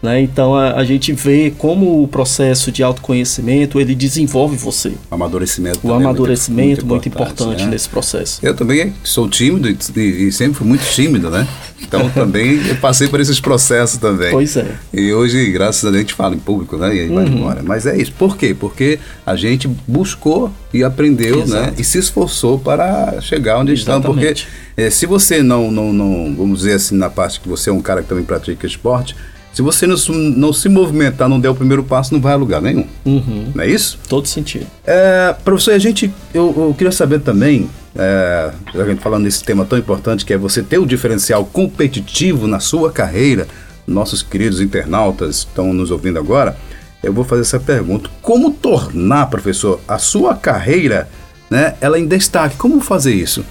né? 0.03 0.21
Então 0.23 0.55
a, 0.55 0.75
a, 0.75 0.85
gente 0.85 1.13
vê 1.13 1.53
como 1.57 2.03
o 2.03 2.09
processo 2.09 2.71
de 2.71 2.83
autoconhecimento 2.83 3.81
ele 3.81 3.95
desenvolve 3.95 4.57
você. 4.57 4.93
O 5.11 5.15
amadurecimento. 5.15 5.81
O 5.83 5.93
amadurecimento 5.93 6.69
muito, 6.69 6.87
muito 6.87 7.09
importante, 7.09 7.43
importante 7.43 7.65
né? 7.65 7.71
nesse 7.71 7.89
processo. 7.89 8.39
Eu 8.43 8.55
também 8.55 8.95
sou 9.03 9.29
tímido 9.29 9.69
e, 9.69 10.01
e, 10.01 10.33
sempre 10.33 10.59
fui 10.59 10.67
muito 10.67 10.85
tímido, 10.85 11.31
né? 11.31 11.47
Então 11.83 12.09
também 12.15 12.65
eu 12.69 12.77
passei 12.77 13.09
por 13.09 13.21
esses 13.21 13.41
processos 13.41 13.99
também. 13.99 14.31
Pois 14.31 14.57
é. 14.57 14.77
E 14.93 15.13
hoje, 15.13 15.51
graças 15.51 15.85
a 15.85 15.89
Deus, 15.89 15.97
a 15.97 16.01
gente 16.01 16.15
fala 16.15 16.35
em 16.35 16.39
público, 16.39 16.77
né? 16.77 16.95
E 16.95 17.01
aí 17.01 17.09
uhum. 17.09 17.15
vai 17.15 17.27
embora. 17.27 17.63
Mas 17.65 17.87
é 17.87 17.97
isso. 17.97 18.13
Por 18.13 18.37
quê? 18.37 18.55
Porque 18.59 19.01
a 19.27 19.35
gente 19.35 19.69
buscou 19.87 20.53
e 20.73 20.85
aprendeu, 20.85 21.39
né? 21.39 21.43
Exato. 21.43 21.67
né? 21.67 21.75
E 21.77 21.83
se 21.83 21.99
esforçou 21.99 22.59
para 22.59 23.21
chegar 23.21 23.59
onde 23.59 23.73
estamos. 23.73 24.07
Porque 24.07 24.35
é, 24.77 24.91
se 24.91 25.07
você 25.07 25.43
não, 25.43 25.73
não, 25.73 25.93
não, 25.93 26.37
vamos 26.37 26.59
dizer 26.61 26.75
assim, 26.75 26.97
na 26.97 27.11
parte 27.11 27.41
que 27.41 27.49
você 27.49 27.69
é 27.69 27.73
um 27.73 27.81
cara 27.83 28.03
que 28.03 28.09
também 28.09 28.25
pratica 28.25 28.65
esporte, 28.65 29.17
se 29.53 29.63
você 29.63 29.87
não, 29.87 29.97
não, 30.15 30.53
se 30.53 30.69
movimentar, 30.69 31.29
não 31.29 31.41
der 31.41 31.49
o 31.49 31.55
primeiro 31.55 31.83
passo, 31.83 32.13
não 32.15 32.21
vai 32.21 32.33
a 32.33 32.37
lugar 32.37 32.61
nenhum. 32.61 32.87
Uhum. 33.05 33.51
Não 33.55 33.65
é 33.65 33.67
isso? 33.67 33.99
Todo 34.09 34.29
sentido. 34.29 34.67
É, 34.87 35.35
professor, 35.45 35.75
a 35.75 35.79
gente, 35.79 36.13
eu, 36.33 36.55
eu 36.57 36.75
queria 36.77 36.93
saber 36.93 37.21
também, 37.21 37.69
é, 37.97 38.53
a 38.75 38.85
gente 38.85 39.01
falando 39.01 39.25
nesse 39.25 39.43
tema 39.43 39.65
tão 39.65 39.79
importante 39.79 40.25
que 40.25 40.33
é 40.33 40.39
você 40.39 40.63
ter 40.63 40.79
o 40.79 40.83
um 40.83 40.87
diferencial 40.87 41.45
competitivo 41.45 42.47
na 42.47 42.61
sua 42.61 42.93
carreira, 42.93 43.49
nossos 43.87 44.23
queridos 44.23 44.61
internautas 44.61 45.39
estão 45.39 45.73
nos 45.73 45.91
ouvindo 45.91 46.19
agora, 46.19 46.57
eu 47.03 47.13
vou 47.13 47.25
fazer 47.25 47.43
essa 47.43 47.59
pergunta. 47.59 48.11
Como 48.21 48.53
tornar, 48.53 49.27
professor, 49.27 49.81
a 49.89 49.99
sua 49.99 50.37
carreira, 50.37 51.09
né, 51.51 51.75
ela 51.81 51.99
em 51.99 52.07
destaque? 52.07 52.57
Como 52.57 52.81
fazer 52.81 53.15
isso? 53.15 53.45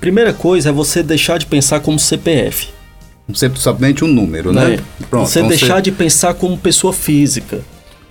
Primeira 0.00 0.32
coisa 0.32 0.70
é 0.70 0.72
você 0.72 1.02
deixar 1.02 1.38
de 1.38 1.46
pensar 1.46 1.80
como 1.80 1.98
CPF 1.98 2.79
somente 3.34 4.04
um 4.04 4.08
número, 4.08 4.52
né? 4.52 4.74
É. 4.74 5.04
Pronto, 5.08 5.28
você 5.28 5.42
deixar 5.42 5.76
ser... 5.76 5.82
de 5.82 5.92
pensar 5.92 6.34
como 6.34 6.56
pessoa 6.56 6.92
física, 6.92 7.60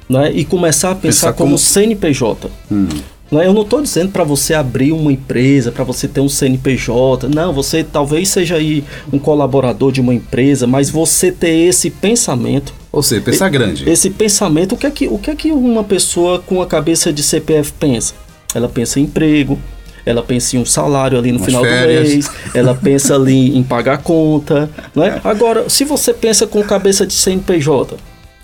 né? 0.07 0.31
E 0.31 0.43
começar 0.43 0.91
a 0.91 0.95
pensar, 0.95 1.27
pensar 1.27 1.33
como, 1.33 1.51
como, 1.51 1.57
CNPJ. 1.57 2.49
Hum. 2.71 2.87
Não, 3.31 3.41
é? 3.41 3.47
eu 3.47 3.53
não 3.53 3.61
estou 3.61 3.81
dizendo 3.81 4.11
para 4.11 4.23
você 4.23 4.53
abrir 4.53 4.91
uma 4.91 5.11
empresa, 5.11 5.71
para 5.71 5.83
você 5.83 6.07
ter 6.07 6.19
um 6.19 6.29
CNPJ. 6.29 7.29
Não, 7.29 7.53
você 7.53 7.83
talvez 7.83 8.29
seja 8.29 8.55
aí 8.55 8.83
um 9.13 9.19
colaborador 9.19 9.91
de 9.91 10.01
uma 10.01 10.13
empresa, 10.13 10.65
mas 10.65 10.89
você 10.89 11.31
ter 11.31 11.67
esse 11.67 11.89
pensamento. 11.89 12.73
Ou 12.91 13.03
seja, 13.03 13.21
pensar 13.21 13.49
grande. 13.49 13.87
Esse 13.87 14.09
pensamento, 14.09 14.73
o 14.73 14.77
que, 14.77 14.87
é 14.87 14.91
que, 14.91 15.07
o 15.07 15.17
que 15.17 15.29
é 15.29 15.35
que 15.35 15.51
uma 15.51 15.83
pessoa 15.83 16.39
com 16.39 16.61
a 16.61 16.65
cabeça 16.65 17.13
de 17.13 17.21
CPF 17.21 17.71
pensa? 17.73 18.13
Ela 18.53 18.67
pensa 18.67 18.99
em 18.99 19.03
emprego, 19.03 19.59
ela 20.05 20.21
pensa 20.21 20.55
em 20.55 20.59
um 20.59 20.65
salário 20.65 21.17
ali 21.17 21.31
no 21.31 21.37
Umas 21.37 21.45
final 21.45 21.63
férias. 21.63 22.03
do 22.03 22.09
mês, 22.09 22.31
ela 22.53 22.73
pensa 22.81 23.15
ali 23.15 23.57
em 23.57 23.63
pagar 23.63 23.99
conta, 23.99 24.69
não 24.95 25.03
é? 25.03 25.19
Agora, 25.23 25.69
se 25.69 25.83
você 25.83 26.13
pensa 26.13 26.47
com 26.47 26.61
cabeça 26.63 27.05
de 27.05 27.13
CNPJ, 27.13 27.97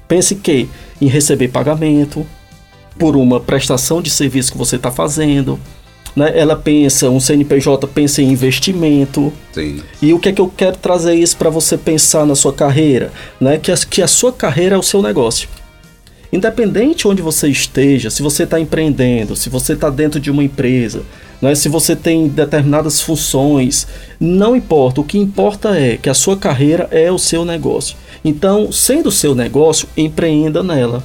pense 0.07 0.35
que 0.35 0.67
em 1.01 1.07
receber 1.07 1.50
pagamento, 1.50 2.25
por 2.97 3.15
uma 3.15 3.39
prestação 3.39 4.01
de 4.01 4.09
serviço 4.09 4.51
que 4.51 4.57
você 4.57 4.75
está 4.77 4.91
fazendo. 4.91 5.59
Né? 6.15 6.31
Ela 6.33 6.55
pensa, 6.55 7.09
um 7.09 7.19
CNPJ 7.19 7.88
pensa 7.88 8.21
em 8.21 8.31
investimento. 8.31 9.33
Sim. 9.51 9.81
E 10.01 10.13
o 10.13 10.19
que 10.19 10.29
é 10.29 10.31
que 10.31 10.41
eu 10.41 10.47
quero 10.47 10.77
trazer 10.77 11.15
isso 11.15 11.35
para 11.35 11.50
você 11.50 11.77
pensar 11.77 12.25
na 12.25 12.35
sua 12.35 12.53
carreira? 12.53 13.12
Né? 13.39 13.57
Que, 13.57 13.71
a, 13.71 13.75
que 13.77 14.01
a 14.01 14.07
sua 14.07 14.31
carreira 14.31 14.75
é 14.75 14.77
o 14.77 14.83
seu 14.83 15.01
negócio. 15.01 15.50
Independente 16.31 17.07
onde 17.07 17.21
você 17.21 17.47
esteja, 17.47 18.09
se 18.09 18.21
você 18.21 18.43
está 18.43 18.59
empreendendo, 18.59 19.35
se 19.35 19.50
você 19.50 19.74
está 19.74 19.89
dentro 19.89 20.19
de 20.19 20.31
uma 20.31 20.43
empresa, 20.43 21.03
né? 21.41 21.55
se 21.55 21.69
você 21.69 21.95
tem 21.95 22.27
determinadas 22.27 23.01
funções, 23.01 23.87
não 24.19 24.55
importa. 24.55 25.01
O 25.01 25.03
que 25.03 25.17
importa 25.17 25.77
é 25.77 25.97
que 25.97 26.09
a 26.09 26.13
sua 26.13 26.37
carreira 26.37 26.87
é 26.91 27.11
o 27.11 27.19
seu 27.19 27.45
negócio. 27.45 27.95
Então, 28.23 28.71
sendo 28.71 29.09
o 29.09 29.11
seu 29.11 29.35
negócio, 29.35 29.87
empreenda 29.95 30.63
nela. 30.63 31.03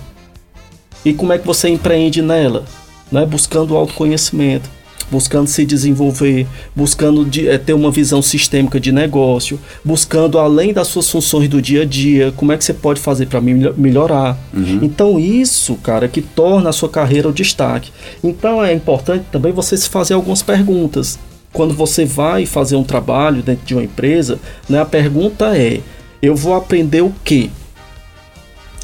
E 1.05 1.13
como 1.13 1.33
é 1.33 1.39
que 1.39 1.47
você 1.47 1.69
empreende 1.69 2.23
nela? 2.23 2.65
Né? 3.11 3.25
Buscando 3.27 3.77
autoconhecimento, 3.77 4.69
buscando 5.11 5.49
se 5.49 5.65
desenvolver, 5.65 6.47
buscando 6.75 7.25
de, 7.25 7.49
é, 7.49 7.59
ter 7.59 7.73
uma 7.73 7.91
visão 7.91 8.23
sistêmica 8.23 8.79
de 8.79 8.93
negócio, 8.93 9.59
buscando 9.85 10.39
além 10.39 10.73
das 10.73 10.89
suas 10.89 11.11
funções 11.11 11.49
do 11.49 11.61
dia 11.61 11.83
a 11.83 11.85
dia, 11.85 12.33
como 12.37 12.53
é 12.53 12.57
que 12.57 12.65
você 12.65 12.73
pode 12.73 13.01
fazer 13.01 13.27
para 13.27 13.41
melhorar. 13.41 14.39
Uhum. 14.55 14.81
Então 14.83 15.19
isso, 15.19 15.75
cara, 15.77 16.09
que 16.09 16.23
torna 16.23 16.71
a 16.71 16.73
sua 16.73 16.89
carreira 16.89 17.29
o 17.29 17.33
destaque. 17.33 17.91
Então 18.23 18.63
é 18.63 18.73
importante 18.73 19.25
também 19.33 19.53
você 19.53 19.77
se 19.77 19.89
fazer 19.89 20.15
algumas 20.15 20.43
perguntas. 20.43 21.19
Quando 21.53 21.75
você 21.75 22.05
vai 22.05 22.47
fazer 22.47 22.77
um 22.77 22.85
trabalho 22.85 23.43
dentro 23.43 23.67
de 23.67 23.75
uma 23.75 23.83
empresa, 23.83 24.39
né, 24.69 24.81
a 24.81 24.85
pergunta 24.85 25.57
é: 25.57 25.81
eu 26.23 26.37
vou 26.37 26.55
aprender 26.55 27.03
o 27.03 27.13
quê? 27.25 27.51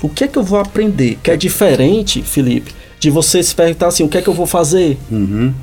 O 0.02 0.09
que 0.09 0.25
é 0.25 0.28
que 0.28 0.38
eu 0.38 0.42
vou 0.42 0.59
aprender? 0.59 1.18
Que 1.23 1.30
é 1.30 1.37
diferente, 1.37 2.23
Felipe, 2.23 2.73
de 2.99 3.09
você 3.09 3.42
se 3.42 3.54
perguntar 3.54 3.88
assim: 3.88 4.02
o 4.02 4.09
que 4.09 4.18
é 4.18 4.23
que 4.23 4.28
eu 4.28 4.35
vou 4.35 4.47
fazer? 4.47 4.99
Uhum. 5.11 5.54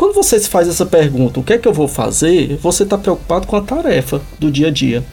Quando 0.00 0.14
você 0.14 0.40
se 0.40 0.48
faz 0.48 0.66
essa 0.66 0.86
pergunta, 0.86 1.40
o 1.40 1.42
que 1.42 1.52
é 1.52 1.58
que 1.58 1.68
eu 1.68 1.74
vou 1.74 1.86
fazer? 1.86 2.56
Você 2.62 2.84
está 2.84 2.96
preocupado 2.96 3.46
com 3.46 3.54
a 3.54 3.60
tarefa 3.60 4.22
do 4.38 4.50
dia 4.50 4.68
a 4.68 4.70
dia. 4.70 5.04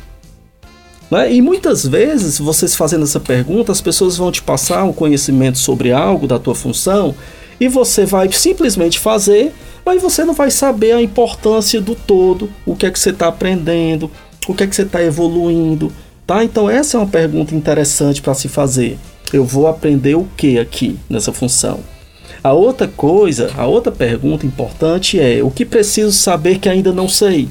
Né? 1.12 1.34
E 1.34 1.42
muitas 1.42 1.86
vezes, 1.86 2.40
você 2.40 2.66
se 2.66 2.78
fazendo 2.78 3.04
essa 3.04 3.20
pergunta, 3.20 3.70
as 3.70 3.82
pessoas 3.82 4.16
vão 4.16 4.32
te 4.32 4.42
passar 4.42 4.86
um 4.86 4.94
conhecimento 4.94 5.58
sobre 5.58 5.92
algo 5.92 6.26
da 6.26 6.40
tua 6.40 6.56
função 6.56 7.14
e 7.60 7.68
você 7.68 8.06
vai 8.06 8.32
simplesmente 8.32 8.98
fazer, 8.98 9.54
mas 9.86 10.02
você 10.02 10.24
não 10.24 10.34
vai 10.34 10.50
saber 10.50 10.94
a 10.94 11.02
importância 11.02 11.82
do 11.82 11.94
todo, 11.94 12.50
o 12.66 12.74
que 12.74 12.86
é 12.86 12.90
que 12.90 12.98
você 12.98 13.10
está 13.10 13.28
aprendendo, 13.28 14.10
o 14.48 14.54
que 14.54 14.64
é 14.64 14.68
que 14.68 14.74
você 14.74 14.84
está 14.84 15.04
evoluindo. 15.04 15.92
Tá? 16.26 16.46
Então 16.46 16.70
essa 16.70 16.96
é 16.96 17.02
uma 17.02 17.08
pergunta 17.08 17.54
interessante 17.54 18.22
para 18.22 18.34
se 18.34 18.48
fazer. 18.48 18.98
Eu 19.34 19.44
vou 19.44 19.68
aprender 19.68 20.16
o 20.16 20.26
que 20.38 20.58
aqui 20.58 20.98
nessa 21.10 21.34
função? 21.34 21.97
A 22.44 22.54
outra 22.54 22.88
coisa, 22.88 23.52
a 23.58 23.66
outra 23.66 23.92
pergunta 23.92 24.46
importante 24.46 25.20
é 25.20 25.44
o 25.44 25.52
que 25.52 25.66
preciso 25.66 26.12
saber 26.12 26.60
que 26.60 26.70
ainda 26.70 26.92
não 26.92 27.08
sei? 27.08 27.48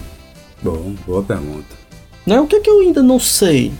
Bom, 0.62 0.94
boa 1.06 1.22
pergunta. 1.22 1.76
Né? 2.26 2.40
O 2.40 2.46
que, 2.46 2.56
é 2.56 2.60
que 2.60 2.70
eu 2.70 2.80
ainda 2.80 3.02
não 3.02 3.20
sei? 3.20 3.72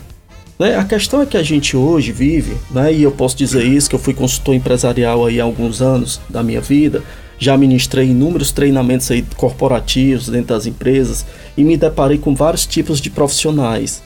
Né? 0.59 0.77
A 0.77 0.85
questão 0.85 1.21
é 1.21 1.25
que 1.25 1.37
a 1.37 1.43
gente 1.43 1.75
hoje 1.75 2.11
vive, 2.11 2.55
né? 2.71 2.93
e 2.93 3.03
eu 3.03 3.11
posso 3.11 3.35
dizer 3.35 3.63
isso, 3.63 3.89
que 3.89 3.95
eu 3.95 3.99
fui 3.99 4.13
consultor 4.13 4.55
empresarial 4.55 5.25
aí 5.25 5.39
há 5.39 5.43
alguns 5.43 5.81
anos 5.81 6.21
da 6.29 6.43
minha 6.43 6.61
vida, 6.61 7.03
já 7.39 7.57
ministrei 7.57 8.09
inúmeros 8.09 8.51
treinamentos 8.51 9.11
aí 9.11 9.23
corporativos 9.35 10.29
dentro 10.29 10.47
das 10.47 10.65
empresas 10.65 11.25
e 11.55 11.63
me 11.63 11.77
deparei 11.77 12.17
com 12.17 12.33
vários 12.33 12.65
tipos 12.65 12.99
de 12.99 13.09
profissionais 13.09 14.01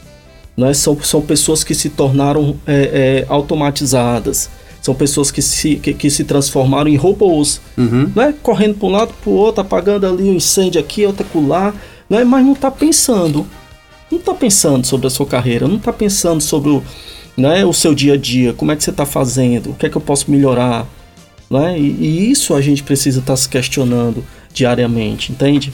né? 0.56 0.74
são, 0.74 0.98
são 1.02 1.22
pessoas 1.22 1.64
que 1.64 1.74
se 1.74 1.90
tornaram 1.90 2.56
é, 2.66 3.24
é, 3.24 3.26
automatizadas, 3.28 4.50
são 4.82 4.96
pessoas 4.96 5.30
que 5.30 5.42
se, 5.42 5.76
que, 5.76 5.94
que 5.94 6.10
se 6.10 6.24
transformaram 6.24 6.90
em 6.90 6.96
robôs, 6.96 7.62
uhum. 7.78 8.12
né? 8.16 8.34
correndo 8.42 8.76
para 8.76 8.88
um 8.88 8.92
lado 8.92 9.14
para 9.22 9.30
o 9.30 9.34
outro, 9.34 9.62
apagando 9.62 10.08
ali 10.08 10.24
um 10.24 10.34
incêndio 10.34 10.82
aqui, 10.82 11.06
outro 11.06 11.26
acolá, 11.26 11.74
né? 12.10 12.24
mas 12.24 12.44
não 12.44 12.54
está 12.54 12.72
pensando, 12.72 13.46
não 14.12 14.18
está 14.18 14.34
pensando 14.34 14.86
sobre 14.86 15.06
a 15.06 15.10
sua 15.10 15.28
carreira, 15.28 15.68
não 15.68 15.78
está 15.78 15.94
pensando 15.94 16.42
sobre 16.42 16.72
o, 16.72 16.84
né, 17.38 17.64
o 17.64 17.74
seu 17.74 17.94
dia 17.94 18.14
a 18.14 18.18
dia, 18.18 18.54
como 18.54 18.72
é 18.72 18.76
que 18.76 18.84
você 18.84 18.90
está 18.90 19.06
fazendo, 19.06 19.70
o 19.70 19.74
que 19.76 19.86
é 19.86 19.90
que 19.90 19.96
eu 19.96 20.02
posso 20.02 20.30
melhorar, 20.30 20.88
né? 21.50 21.78
E, 21.78 21.84
e 21.84 22.32
isso 22.32 22.54
a 22.54 22.62
gente 22.62 22.82
precisa 22.82 23.20
estar 23.20 23.34
tá 23.34 23.38
se 23.38 23.48
questionando 23.48 24.24
diariamente, 24.54 25.32
entende? 25.32 25.72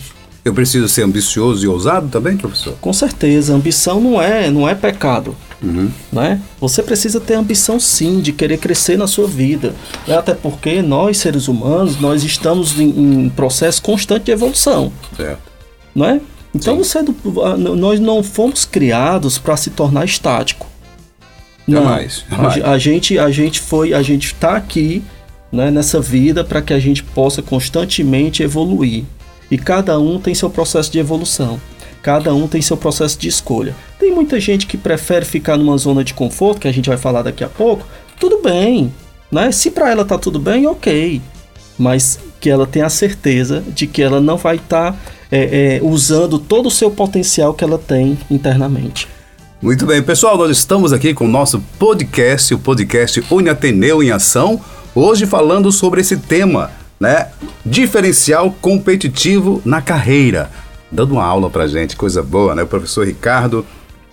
Eu 0.48 0.54
preciso 0.54 0.88
ser 0.88 1.04
ambicioso 1.04 1.66
e 1.66 1.68
ousado 1.68 2.08
também, 2.08 2.38
professor? 2.38 2.74
Com 2.80 2.94
certeza, 2.94 3.54
ambição 3.54 4.00
não 4.00 4.22
é, 4.22 4.50
não 4.50 4.68
é 4.68 4.74
pecado. 4.74 5.36
Uhum. 5.62 5.92
Né? 6.10 6.40
Você 6.62 6.82
precisa 6.82 7.20
ter 7.20 7.34
ambição 7.34 7.78
sim, 7.78 8.22
de 8.22 8.32
querer 8.32 8.58
crescer 8.58 8.98
na 8.98 9.08
sua 9.08 9.28
vida. 9.28 9.76
Até 10.08 10.34
porque 10.34 10.82
nós, 10.82 11.18
seres 11.18 11.50
humanos, 11.50 12.00
nós 12.00 12.24
estamos 12.24 12.80
em, 12.80 13.26
em 13.26 13.30
processo 13.30 13.82
constante 13.82 14.24
de 14.24 14.32
evolução. 14.32 14.90
Certo. 15.18 15.42
Né? 15.94 16.22
Então 16.56 16.78
você, 16.78 17.04
nós 17.58 18.00
não 18.00 18.24
fomos 18.24 18.64
criados 18.64 19.38
para 19.38 19.58
se 19.58 19.72
tornar 19.72 20.06
estático. 20.06 20.66
Jamais. 21.68 22.24
Não. 22.30 22.38
jamais. 22.38 22.64
A, 22.64 22.72
a, 22.72 22.78
gente, 22.78 23.20
a 23.20 23.30
gente 23.30 23.60
foi, 23.60 23.94
a 23.94 24.02
gente 24.02 24.28
está 24.28 24.56
aqui 24.56 25.04
né, 25.52 25.70
nessa 25.70 26.00
vida 26.00 26.42
para 26.46 26.62
que 26.62 26.72
a 26.72 26.80
gente 26.80 27.04
possa 27.04 27.42
constantemente 27.42 28.42
evoluir. 28.42 29.04
E 29.50 29.58
cada 29.58 30.00
um 30.00 30.20
tem 30.20 30.36
seu 30.36 30.50
processo 30.50 30.92
de 30.92 31.00
evolução. 31.00 31.60
Cada 32.02 32.34
um 32.34 32.48
tem 32.48 32.62
seu 32.62 32.78
processo 32.78 33.20
de 33.20 33.28
escolha. 33.28 33.76
Tem 34.00 34.14
muita 34.14 34.40
gente 34.40 34.66
que 34.66 34.78
prefere 34.78 35.26
ficar 35.26 35.58
numa 35.58 35.78
zona 35.78 36.04
de 36.04 36.14
conforto, 36.14 36.62
que 36.62 36.68
a 36.68 36.72
gente 36.72 36.90
vai 36.90 36.98
falar 36.98 37.22
daqui 37.22 37.44
a 37.44 37.50
pouco. 37.50 37.86
Tudo 38.20 38.42
bem, 38.42 38.94
né? 39.32 39.52
Se 39.52 39.72
para 39.72 39.92
ela 39.92 40.06
tá 40.06 40.18
tudo 40.18 40.40
bem, 40.40 40.66
ok. 40.68 41.22
Mas 41.78 42.20
que 42.40 42.50
ela 42.50 42.66
tenha 42.66 42.86
a 42.86 42.90
certeza 42.90 43.64
de 43.68 43.88
que 43.88 44.02
ela 44.02 44.22
não 44.22 44.38
vai 44.38 44.56
estar 44.56 44.94
tá, 44.94 44.98
é, 45.32 45.80
é, 45.80 45.84
usando 45.84 46.40
todo 46.40 46.68
o 46.68 46.72
seu 46.72 46.90
potencial 46.92 47.54
que 47.54 47.64
ela 47.64 47.78
tem 47.78 48.18
internamente. 48.30 49.08
Muito 49.62 49.86
bem, 49.88 50.02
pessoal, 50.04 50.38
nós 50.38 50.52
estamos 50.52 50.94
aqui 50.94 51.14
com 51.16 51.26
o 51.26 51.28
nosso 51.28 51.60
podcast, 51.80 52.54
o 52.54 52.60
podcast 52.60 53.24
Uniateneu 53.30 54.04
em 54.04 54.12
Ação, 54.12 54.62
hoje 54.94 55.26
falando 55.26 55.72
sobre 55.72 56.02
esse 56.02 56.16
tema 56.16 56.72
né? 57.00 57.28
Diferencial 57.66 58.56
competitivo 58.62 59.62
na 59.66 59.82
carreira. 59.82 60.50
Dando 60.92 61.14
uma 61.14 61.26
aula 61.26 61.50
pra 61.50 61.68
gente, 61.68 61.96
coisa 61.96 62.24
boa, 62.24 62.56
né? 62.56 62.64
O 62.64 62.68
professor 62.68 63.06
Ricardo, 63.06 63.66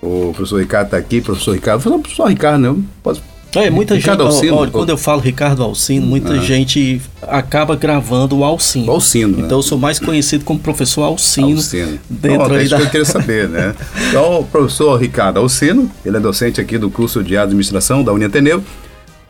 o 0.03 0.33
professor 0.35 0.59
Ricardo 0.59 0.91
tá 0.91 0.97
aqui, 0.97 1.21
professor 1.21 1.53
Ricardo, 1.53 1.81
falar 1.81 1.99
professor 1.99 2.27
Ricardo, 2.29 2.59
né? 2.59 2.83
Pode, 3.03 3.23
é, 3.55 3.71
muita 3.71 3.95
Ricardo 3.95 4.25
gente, 4.25 4.35
Alcino, 4.35 4.57
ó, 4.57 4.65
ó, 4.65 4.71
quando 4.71 4.91
eu 4.91 4.99
falo 4.99 5.21
Ricardo 5.21 5.63
Alcino, 5.63 6.07
muita 6.07 6.33
ah. 6.33 6.39
gente 6.39 7.01
acaba 7.23 7.77
gravando 7.77 8.37
o 8.37 8.45
Alcino. 8.45 8.89
O 8.89 8.91
Alcino, 8.91 9.35
Então 9.39 9.49
né? 9.49 9.55
eu 9.55 9.63
sou 9.63 9.79
mais 9.79 9.99
conhecido 9.99 10.45
como 10.45 10.59
professor 10.59 11.03
Alcino. 11.03 11.57
Alcino. 11.57 11.99
Dentro 12.11 12.49
Não, 12.49 12.57
aí 12.57 12.69
da... 12.69 12.77
que 12.79 12.83
eu 12.83 12.91
queria 12.91 13.05
saber, 13.05 13.49
né? 13.49 13.75
Então, 14.09 14.41
o 14.41 14.45
professor 14.45 15.01
Ricardo 15.01 15.39
Alcino, 15.39 15.91
ele 16.05 16.17
é 16.17 16.21
docente 16.21 16.61
aqui 16.61 16.79
do 16.79 16.91
curso 16.91 17.23
de 17.23 17.37
administração 17.37 18.03
da 18.03 18.13
Uniateneu, 18.13 18.63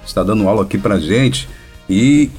está 0.07 0.23
dando 0.23 0.49
aula 0.49 0.63
aqui 0.63 0.79
pra 0.79 0.99
gente 0.99 1.49
e 1.89 2.31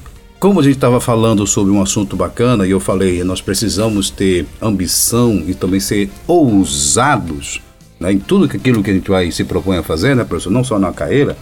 como 0.46 0.60
a 0.60 0.62
gente 0.62 0.76
estava 0.76 1.00
falando 1.00 1.44
sobre 1.44 1.72
um 1.72 1.82
assunto 1.82 2.14
bacana 2.14 2.64
e 2.68 2.70
eu 2.70 2.78
falei, 2.78 3.24
nós 3.24 3.40
precisamos 3.40 4.10
ter 4.10 4.46
ambição 4.62 5.42
e 5.44 5.54
também 5.54 5.80
ser 5.80 6.08
ousados 6.24 7.60
né, 7.98 8.12
em 8.12 8.18
tudo 8.20 8.44
aquilo 8.44 8.80
que 8.80 8.92
a 8.92 8.94
gente 8.94 9.10
vai 9.10 9.28
se 9.32 9.42
propõe 9.42 9.76
a 9.76 9.82
fazer, 9.82 10.14
né, 10.14 10.22
professor? 10.22 10.50
Não 10.52 10.62
só 10.62 10.78
na 10.78 10.92
carreira. 10.92 11.36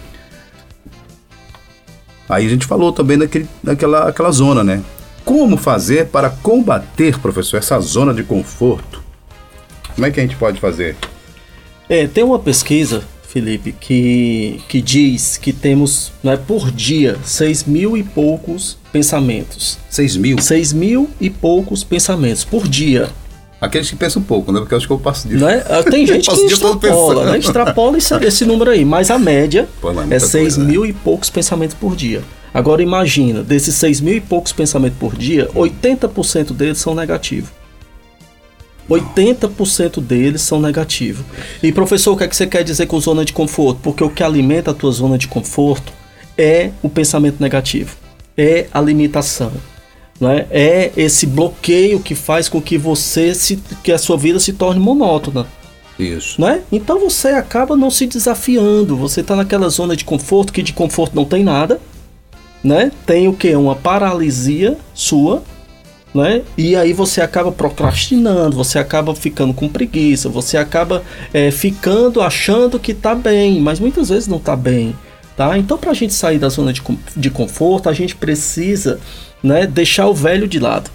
Aí 2.27 2.47
a 2.47 2.49
gente 2.49 2.65
falou 2.65 2.91
também 2.91 3.15
daquele, 3.15 3.47
daquela 3.63 4.09
aquela 4.09 4.31
zona, 4.31 4.63
né? 4.63 4.81
Como 5.23 5.55
fazer 5.55 6.07
para 6.07 6.31
combater, 6.31 7.19
professor, 7.19 7.57
essa 7.57 7.79
zona 7.81 8.11
de 8.11 8.23
conforto? 8.23 9.03
Como 9.93 10.07
é 10.07 10.09
que 10.09 10.19
a 10.19 10.23
gente 10.23 10.35
pode 10.35 10.59
fazer? 10.59 10.95
É, 11.87 12.07
tem 12.07 12.23
uma 12.23 12.39
pesquisa 12.39 13.03
Felipe, 13.35 13.73
que, 13.73 14.61
que 14.69 14.81
diz 14.81 15.35
que 15.35 15.51
temos 15.51 16.13
é 16.23 16.37
por 16.37 16.71
dia 16.71 17.17
seis 17.21 17.65
mil 17.65 17.97
e 17.97 18.01
poucos 18.01 18.77
pensamentos. 18.93 19.77
Seis 19.89 20.15
mil? 20.15 20.39
Seis 20.39 20.71
mil 20.71 21.09
e 21.19 21.29
poucos 21.29 21.83
pensamentos 21.83 22.45
por 22.45 22.65
dia. 22.65 23.09
Aqueles 23.59 23.89
que 23.89 23.97
pensam 23.97 24.21
pouco, 24.21 24.53
né? 24.53 24.61
Porque 24.61 24.73
eu 24.73 24.77
acho 24.77 24.87
que 24.87 24.93
eu 24.93 24.99
passo 24.99 25.27
disso. 25.27 25.45
É? 25.45 25.65
Ah, 25.69 25.83
tem 25.83 26.07
gente 26.07 26.29
que 26.29 26.45
extrapola, 26.45 27.31
né? 27.31 27.37
Extrapola 27.37 27.97
esse, 27.97 28.15
esse 28.23 28.45
número 28.45 28.71
aí, 28.71 28.85
mas 28.85 29.11
a 29.11 29.19
média 29.19 29.67
Pô, 29.81 29.91
é 29.91 30.17
6 30.17 30.31
coisa, 30.55 30.63
mil 30.63 30.83
né? 30.83 30.89
e 30.89 30.93
poucos 30.93 31.29
pensamentos 31.29 31.75
por 31.75 31.93
dia. 31.93 32.23
Agora 32.53 32.81
imagina, 32.81 33.43
desses 33.43 33.75
6 33.75 33.99
mil 33.99 34.15
e 34.15 34.21
poucos 34.21 34.53
pensamentos 34.53 34.97
por 34.97 35.13
dia, 35.13 35.49
80% 35.53 36.53
deles 36.53 36.77
são 36.77 36.95
negativos. 36.95 37.49
80% 38.89 40.01
deles 40.01 40.41
são 40.41 40.59
negativos. 40.59 41.25
E 41.61 41.71
professor, 41.71 42.13
o 42.13 42.17
que, 42.17 42.23
é 42.23 42.27
que 42.27 42.35
você 42.35 42.47
quer 42.47 42.63
dizer 42.63 42.85
com 42.85 42.99
zona 42.99 43.25
de 43.25 43.33
conforto? 43.33 43.79
Porque 43.81 44.03
o 44.03 44.09
que 44.09 44.23
alimenta 44.23 44.71
a 44.71 44.73
tua 44.73 44.91
zona 44.91 45.17
de 45.17 45.27
conforto 45.27 45.91
é 46.37 46.71
o 46.81 46.89
pensamento 46.89 47.41
negativo, 47.41 47.95
é 48.37 48.67
a 48.71 48.81
limitação. 48.81 49.51
Né? 50.19 50.45
É 50.49 50.91
esse 50.95 51.25
bloqueio 51.25 51.99
que 51.99 52.15
faz 52.15 52.47
com 52.47 52.61
que 52.61 52.77
você 52.77 53.33
se, 53.35 53.57
que 53.83 53.91
a 53.91 53.97
sua 53.97 54.17
vida 54.17 54.39
se 54.39 54.53
torne 54.53 54.79
monótona. 54.79 55.45
Isso. 55.99 56.39
Né? 56.39 56.61
Então 56.71 56.99
você 56.99 57.29
acaba 57.29 57.75
não 57.75 57.89
se 57.89 58.05
desafiando. 58.05 58.95
Você 58.97 59.21
está 59.21 59.35
naquela 59.35 59.69
zona 59.69 59.95
de 59.95 60.05
conforto 60.05 60.53
que 60.53 60.61
de 60.61 60.73
conforto 60.73 61.15
não 61.15 61.25
tem 61.25 61.43
nada. 61.43 61.79
Né? 62.63 62.91
Tem 63.05 63.27
o 63.27 63.33
que? 63.33 63.55
Uma 63.55 63.75
paralisia 63.75 64.77
sua. 64.93 65.43
Né? 66.15 66.43
E 66.57 66.77
aí 66.77 66.93
você 66.93 67.19
acaba 67.19 67.51
procrastinando, 67.51 68.55
você 68.55 68.79
acaba 68.79 69.13
ficando 69.13 69.53
com 69.53 69.67
preguiça, 69.67 70.29
você 70.29 70.55
acaba 70.55 71.03
é, 71.33 71.51
ficando 71.51 72.21
achando 72.21 72.79
que 72.79 72.93
está 72.93 73.13
bem, 73.13 73.59
mas 73.59 73.81
muitas 73.81 74.07
vezes 74.07 74.25
não 74.25 74.37
está 74.37 74.55
bem. 74.55 74.95
Tá? 75.35 75.57
Então, 75.57 75.77
para 75.77 75.91
a 75.91 75.93
gente 75.93 76.13
sair 76.13 76.39
da 76.39 76.47
zona 76.47 76.71
de, 76.71 76.81
de 77.17 77.29
conforto, 77.29 77.89
a 77.89 77.93
gente 77.93 78.15
precisa 78.15 78.97
né, 79.43 79.67
deixar 79.67 80.07
o 80.07 80.13
velho 80.13 80.47
de 80.47 80.57
lado. 80.57 80.89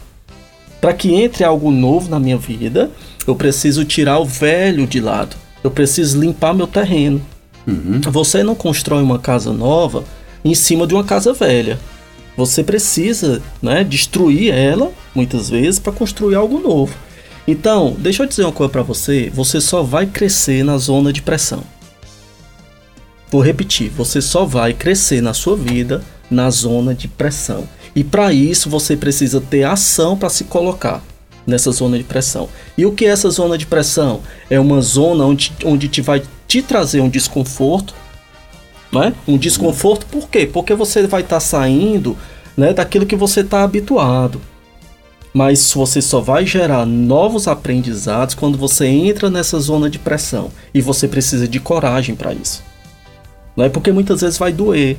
Para 0.81 0.95
que 0.95 1.13
entre 1.13 1.45
algo 1.45 1.71
novo 1.71 2.09
na 2.09 2.19
minha 2.19 2.39
vida, 2.39 2.91
eu 3.27 3.37
preciso 3.37 3.85
tirar 3.85 4.19
o 4.19 4.25
velho 4.25 4.87
de 4.87 5.01
lado. 5.01 5.37
Eu 5.63 5.71
preciso 5.71 6.19
limpar 6.19 6.55
meu 6.55 6.67
terreno. 6.67 7.21
Uhum. 7.67 8.01
Você 8.11 8.43
não 8.43 8.55
constrói 8.55 9.03
uma 9.03 9.19
casa 9.19 9.53
nova 9.53 10.03
em 10.43 10.55
cima 10.55 10.87
de 10.87 10.95
uma 10.95 11.05
casa 11.05 11.35
velha. 11.35 11.79
Você 12.37 12.63
precisa 12.63 13.43
né, 13.61 13.85
destruir 13.85 14.53
ela, 14.53 14.93
muitas 15.15 15.51
vezes, 15.51 15.79
para 15.79 15.93
construir 15.93 16.35
algo 16.35 16.59
novo. 16.59 16.95
Então, 17.47 17.97
deixa 17.99 18.23
eu 18.23 18.27
dizer 18.27 18.45
uma 18.45 18.53
coisa 18.53 18.71
para 18.71 18.83
você: 18.83 19.31
você 19.35 19.61
só 19.61 19.83
vai 19.83 20.07
crescer 20.07 20.65
na 20.65 20.79
zona 20.79 21.13
de 21.13 21.23
pressão. 21.23 21.63
Vou 23.31 23.41
repetir: 23.41 23.91
você 23.91 24.21
só 24.21 24.45
vai 24.45 24.73
crescer 24.73 25.21
na 25.21 25.35
sua 25.35 25.57
vida 25.57 26.03
na 26.31 26.49
zona 26.49 26.95
de 26.95 27.09
pressão. 27.09 27.69
E 27.95 28.05
para 28.05 28.33
isso 28.33 28.71
você 28.71 28.97
precisa 28.97 29.41
ter 29.41 29.65
ação 29.65 30.17
para 30.17 30.29
se 30.29 30.45
colocar 30.45 31.03
nessa 31.47 31.73
zona 31.73 31.99
de 31.99 32.05
pressão. 32.05 32.49
E 32.79 32.87
o 32.87 32.93
que 32.93 33.05
é 33.05 33.09
essa 33.09 33.29
zona 33.31 33.59
de 33.59 33.67
pressão? 33.67 34.21
É 34.49 34.61
uma 34.61 34.81
zona 34.81 35.25
onde, 35.25 35.53
onde 35.65 35.89
te 35.89 36.01
vai 36.01 36.23
te 36.47 36.63
trazer 36.63 37.01
um 37.01 37.09
desconforto, 37.09 37.95
né? 38.93 39.15
Um 39.27 39.39
desconforto 39.39 40.07
por 40.07 40.29
quê? 40.29 40.47
Porque 40.47 40.75
você 40.75 41.07
vai 41.07 41.23
estar 41.23 41.37
tá 41.37 41.41
saindo 41.41 42.17
né, 42.57 42.73
daquilo 42.73 43.07
que 43.07 43.17
você 43.17 43.41
está 43.41 43.63
habituado. 43.63 44.41
Mas 45.33 45.73
você 45.73 46.03
só 46.03 46.21
vai 46.21 46.45
gerar 46.45 46.85
novos 46.85 47.47
aprendizados 47.47 48.35
quando 48.35 48.59
você 48.59 48.87
entra 48.87 49.31
nessa 49.31 49.61
zona 49.61 49.89
de 49.89 49.99
pressão. 49.99 50.51
E 50.75 50.81
você 50.81 51.07
precisa 51.07 51.47
de 51.47 51.61
coragem 51.61 52.17
para 52.17 52.35
isso. 52.35 52.65
Não 53.57 53.65
é 53.65 53.69
porque 53.69 53.93
muitas 53.93 54.21
vezes 54.21 54.39
vai 54.39 54.53
doer, 54.53 54.97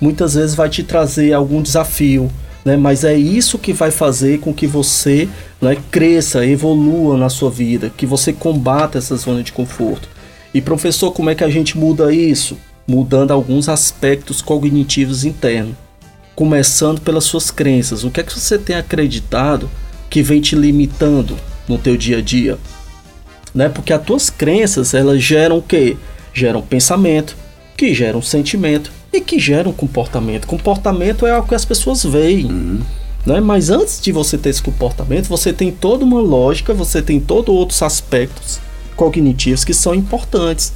muitas 0.00 0.34
vezes 0.34 0.54
vai 0.54 0.68
te 0.68 0.82
trazer 0.82 1.32
algum 1.32 1.62
desafio, 1.62 2.30
né? 2.64 2.76
Mas 2.76 3.04
é 3.04 3.16
isso 3.16 3.58
que 3.58 3.72
vai 3.72 3.90
fazer 3.90 4.40
com 4.40 4.52
que 4.52 4.66
você 4.66 5.28
né, 5.60 5.76
cresça, 5.90 6.44
evolua 6.44 7.16
na 7.16 7.28
sua 7.28 7.50
vida, 7.50 7.92
que 7.94 8.06
você 8.06 8.32
combata 8.32 8.98
essa 8.98 9.16
zona 9.16 9.42
de 9.42 9.52
conforto. 9.52 10.08
E 10.52 10.60
professor, 10.60 11.12
como 11.12 11.30
é 11.30 11.34
que 11.34 11.44
a 11.44 11.50
gente 11.50 11.76
muda 11.76 12.12
isso? 12.12 12.56
Mudando 12.86 13.30
alguns 13.30 13.68
aspectos 13.68 14.42
cognitivos 14.42 15.24
internos, 15.24 15.74
começando 16.34 17.00
pelas 17.00 17.24
suas 17.24 17.50
crenças. 17.50 18.04
O 18.04 18.10
que 18.10 18.20
é 18.20 18.22
que 18.22 18.38
você 18.38 18.58
tem 18.58 18.76
acreditado 18.76 19.70
que 20.10 20.22
vem 20.22 20.40
te 20.40 20.54
limitando 20.54 21.36
no 21.66 21.78
teu 21.78 21.96
dia 21.96 22.18
a 22.18 22.20
dia? 22.20 22.58
Né? 23.54 23.68
Porque 23.68 23.92
as 23.92 24.02
tuas 24.02 24.28
crenças, 24.28 24.92
elas 24.92 25.22
geram 25.22 25.58
o 25.58 25.62
quê? 25.62 25.96
Geram 26.32 26.60
pensamento, 26.60 27.36
que 27.76 27.94
geram 27.94 28.20
sentimento, 28.20 28.90
e 29.12 29.20
que 29.20 29.38
geram 29.38 29.72
comportamento. 29.72 30.46
Comportamento 30.46 31.26
é 31.26 31.30
algo 31.30 31.48
que 31.48 31.54
as 31.54 31.64
pessoas 31.64 32.02
veem. 32.02 32.46
Uhum. 32.46 32.80
Né? 33.24 33.40
Mas 33.40 33.70
antes 33.70 34.00
de 34.00 34.12
você 34.12 34.36
ter 34.36 34.50
esse 34.50 34.62
comportamento, 34.62 35.28
você 35.28 35.52
tem 35.52 35.70
toda 35.70 36.04
uma 36.04 36.20
lógica, 36.20 36.74
você 36.74 37.00
tem 37.00 37.20
todos 37.20 37.54
outros 37.54 37.82
aspectos 37.82 38.60
cognitivos 38.96 39.64
que 39.64 39.72
são 39.72 39.94
importantes. 39.94 40.72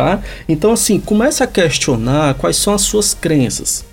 Tá? 0.00 0.18
Então, 0.48 0.72
assim, 0.72 0.98
comece 0.98 1.42
a 1.42 1.46
questionar 1.46 2.32
quais 2.32 2.56
são 2.56 2.72
as 2.72 2.80
suas 2.80 3.12
crenças. 3.12 3.84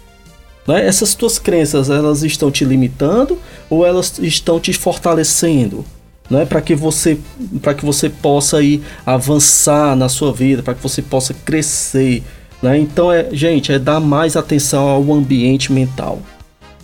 Né? 0.65 0.87
Essas 0.87 1.13
tuas 1.13 1.37
crenças, 1.37 1.89
elas 1.89 2.23
estão 2.23 2.49
te 2.49 2.63
limitando 2.63 3.37
ou 3.69 3.85
elas 3.85 4.17
estão 4.19 4.57
te 4.57 4.71
fortalecendo? 4.71 5.83
Né, 6.29 6.45
para 6.45 6.61
que 6.61 6.75
você 6.75 7.17
para 7.61 7.73
que 7.73 7.85
você 7.85 8.09
possa 8.09 8.61
ir 8.61 8.81
avançar 9.05 9.95
na 9.95 10.09
sua 10.09 10.33
vida, 10.33 10.61
para 10.61 10.73
que 10.73 10.83
você 10.83 11.01
possa 11.01 11.33
crescer, 11.33 12.21
né? 12.61 12.77
Então, 12.77 13.09
é, 13.09 13.29
gente, 13.31 13.71
é 13.71 13.79
dar 13.79 14.01
mais 14.01 14.35
atenção 14.35 14.89
ao 14.89 15.13
ambiente 15.13 15.71
mental. 15.71 16.21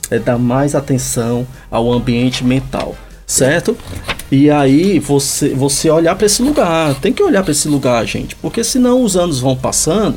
É 0.09 0.17
dar 0.17 0.37
mais 0.37 0.75
atenção 0.75 1.45
ao 1.69 1.91
ambiente 1.91 2.41
mental, 2.41 2.95
certo? 3.27 3.77
E 4.33 4.49
aí 4.49 4.97
você, 4.97 5.49
você 5.49 5.91
olhar 5.91 6.15
para 6.15 6.25
esse 6.25 6.41
lugar. 6.41 6.95
Tem 6.95 7.13
que 7.13 7.21
olhar 7.21 7.43
para 7.43 7.51
esse 7.51 7.67
lugar, 7.67 8.03
gente, 8.07 8.35
porque 8.37 8.63
senão 8.63 9.03
os 9.03 9.15
anos 9.15 9.39
vão 9.39 9.55
passando 9.55 10.15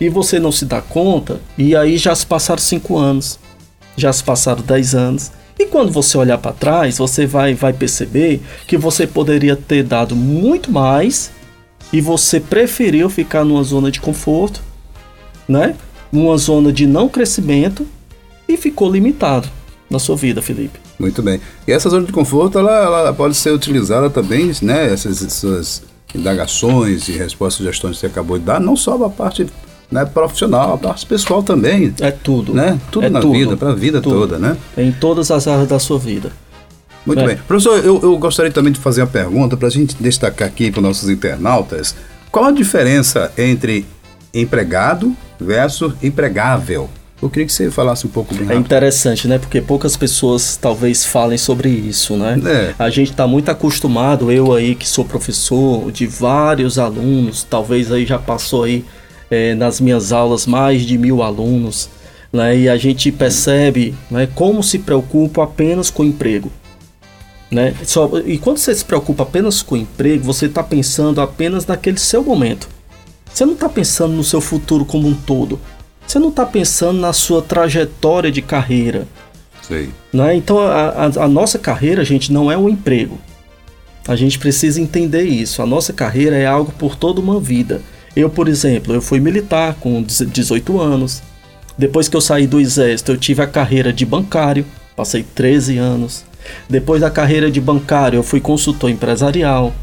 e 0.00 0.08
você 0.08 0.38
não 0.38 0.52
se 0.52 0.64
dá 0.64 0.80
conta. 0.80 1.40
E 1.56 1.74
aí 1.74 1.96
já 1.96 2.14
se 2.14 2.24
passaram 2.24 2.62
cinco 2.62 2.96
anos, 2.96 3.36
já 3.96 4.12
se 4.12 4.22
passaram 4.22 4.62
dez 4.62 4.94
anos. 4.94 5.32
E 5.58 5.66
quando 5.66 5.90
você 5.90 6.16
olhar 6.16 6.38
para 6.38 6.52
trás, 6.52 6.98
você 6.98 7.26
vai, 7.26 7.54
vai 7.54 7.72
perceber 7.72 8.40
que 8.64 8.76
você 8.76 9.08
poderia 9.08 9.56
ter 9.56 9.82
dado 9.82 10.14
muito 10.14 10.70
mais 10.70 11.32
e 11.92 12.00
você 12.00 12.38
preferiu 12.38 13.10
ficar 13.10 13.44
numa 13.44 13.64
zona 13.64 13.90
de 13.90 14.00
conforto 14.00 14.62
né? 15.48 15.74
Uma 16.12 16.36
zona 16.36 16.72
de 16.72 16.86
não 16.86 17.08
crescimento 17.08 17.86
e 18.46 18.56
ficou 18.56 18.90
limitado 18.92 19.48
na 19.90 19.98
sua 19.98 20.14
vida, 20.14 20.42
Felipe. 20.42 20.87
Muito 20.98 21.22
bem. 21.22 21.40
E 21.66 21.72
essa 21.72 21.88
zona 21.88 22.04
de 22.04 22.12
conforto, 22.12 22.58
ela, 22.58 22.72
ela 22.72 23.12
pode 23.12 23.34
ser 23.34 23.52
utilizada 23.52 24.10
também, 24.10 24.50
né? 24.62 24.92
Essas, 24.92 25.22
essas 25.22 25.82
indagações 26.14 27.08
e 27.08 27.12
respostas, 27.12 27.58
sugestões 27.58 27.96
que 27.96 28.00
você 28.00 28.06
acabou 28.06 28.38
de 28.38 28.44
dar, 28.44 28.60
não 28.60 28.74
só 28.74 29.02
a 29.04 29.10
parte 29.10 29.46
né, 29.90 30.04
profissional, 30.04 30.74
a 30.74 30.78
parte 30.78 31.06
pessoal 31.06 31.42
também. 31.42 31.94
É 32.00 32.10
tudo. 32.10 32.52
Né? 32.52 32.78
Tudo 32.90 33.06
é 33.06 33.10
na 33.10 33.20
tudo, 33.20 33.32
vida, 33.32 33.56
para 33.56 33.70
a 33.70 33.74
vida 33.74 34.00
tudo. 34.00 34.20
toda, 34.20 34.38
né? 34.38 34.56
Em 34.76 34.90
todas 34.90 35.30
as 35.30 35.46
áreas 35.46 35.68
da 35.68 35.78
sua 35.78 35.98
vida. 35.98 36.32
Muito 37.06 37.20
é. 37.20 37.26
bem. 37.26 37.36
Professor, 37.46 37.78
eu, 37.84 38.00
eu 38.02 38.18
gostaria 38.18 38.50
também 38.50 38.72
de 38.72 38.80
fazer 38.80 39.02
uma 39.02 39.06
pergunta 39.06 39.56
para 39.56 39.68
a 39.68 39.70
gente 39.70 39.96
destacar 40.00 40.48
aqui 40.48 40.70
para 40.70 40.80
os 40.80 40.86
nossos 40.86 41.08
internautas. 41.08 41.94
Qual 42.30 42.46
a 42.46 42.50
diferença 42.50 43.32
entre 43.38 43.86
empregado 44.32 45.16
versus 45.38 45.94
empregável. 46.02 46.88
Eu 47.20 47.28
queria 47.28 47.46
que 47.46 47.52
você 47.52 47.70
falasse 47.70 48.06
um 48.06 48.10
pouco 48.10 48.32
bem 48.34 48.48
É 48.48 48.54
interessante, 48.54 49.26
né? 49.26 49.38
Porque 49.38 49.60
poucas 49.60 49.96
pessoas 49.96 50.56
talvez 50.56 51.04
falem 51.04 51.36
sobre 51.36 51.68
isso, 51.68 52.16
né? 52.16 52.40
É. 52.46 52.74
A 52.78 52.88
gente 52.90 53.10
está 53.10 53.26
muito 53.26 53.50
acostumado, 53.50 54.30
eu 54.30 54.54
aí 54.54 54.74
que 54.76 54.88
sou 54.88 55.04
professor 55.04 55.90
de 55.90 56.06
vários 56.06 56.78
alunos, 56.78 57.42
talvez 57.42 57.90
aí 57.90 58.06
já 58.06 58.18
passou 58.18 58.64
aí 58.64 58.84
é, 59.30 59.54
nas 59.54 59.80
minhas 59.80 60.12
aulas 60.12 60.46
mais 60.46 60.82
de 60.82 60.96
mil 60.96 61.22
alunos, 61.22 61.90
né? 62.32 62.56
E 62.56 62.68
a 62.68 62.76
gente 62.76 63.10
percebe 63.10 63.94
né, 64.08 64.28
como 64.34 64.62
se 64.62 64.78
preocupa 64.78 65.42
apenas 65.42 65.90
com 65.90 66.04
o 66.04 66.06
emprego. 66.06 66.52
Né? 67.50 67.74
Só, 67.84 68.10
e 68.26 68.38
quando 68.38 68.58
você 68.58 68.74
se 68.74 68.84
preocupa 68.84 69.22
apenas 69.22 69.62
com 69.62 69.74
o 69.74 69.78
emprego, 69.78 70.22
você 70.22 70.46
está 70.46 70.62
pensando 70.62 71.20
apenas 71.20 71.66
naquele 71.66 71.98
seu 71.98 72.22
momento. 72.22 72.68
Você 73.32 73.44
não 73.44 73.54
está 73.54 73.68
pensando 73.68 74.12
no 74.12 74.24
seu 74.24 74.40
futuro 74.40 74.84
como 74.84 75.08
um 75.08 75.14
todo. 75.14 75.58
Você 76.08 76.18
não 76.18 76.30
está 76.30 76.46
pensando 76.46 76.98
na 76.98 77.12
sua 77.12 77.42
trajetória 77.42 78.32
de 78.32 78.40
carreira. 78.40 79.06
Sei. 79.60 79.90
Né? 80.10 80.34
Então 80.34 80.58
a, 80.58 80.88
a, 80.88 81.04
a 81.24 81.28
nossa 81.28 81.58
carreira, 81.58 82.02
gente, 82.02 82.32
não 82.32 82.50
é 82.50 82.56
um 82.56 82.66
emprego. 82.66 83.18
A 84.06 84.16
gente 84.16 84.38
precisa 84.38 84.80
entender 84.80 85.24
isso. 85.24 85.60
A 85.60 85.66
nossa 85.66 85.92
carreira 85.92 86.34
é 86.34 86.46
algo 86.46 86.72
por 86.72 86.96
toda 86.96 87.20
uma 87.20 87.38
vida. 87.38 87.82
Eu, 88.16 88.30
por 88.30 88.48
exemplo, 88.48 88.94
eu 88.94 89.02
fui 89.02 89.20
militar 89.20 89.74
com 89.74 90.02
18 90.02 90.80
anos. 90.80 91.22
Depois 91.76 92.08
que 92.08 92.16
eu 92.16 92.22
saí 92.22 92.46
do 92.46 92.58
exército, 92.58 93.12
eu 93.12 93.18
tive 93.18 93.42
a 93.42 93.46
carreira 93.46 93.92
de 93.92 94.06
bancário, 94.06 94.64
passei 94.96 95.22
13 95.22 95.76
anos. 95.76 96.24
Depois 96.70 97.02
da 97.02 97.10
carreira 97.10 97.50
de 97.50 97.60
bancário, 97.60 98.16
eu 98.16 98.22
fui 98.22 98.40
consultor 98.40 98.88
empresarial. 98.88 99.74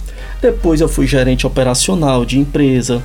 Depois 0.42 0.82
eu 0.82 0.90
fui 0.90 1.06
gerente 1.06 1.46
operacional 1.46 2.26
de 2.26 2.40
empresa. 2.40 3.04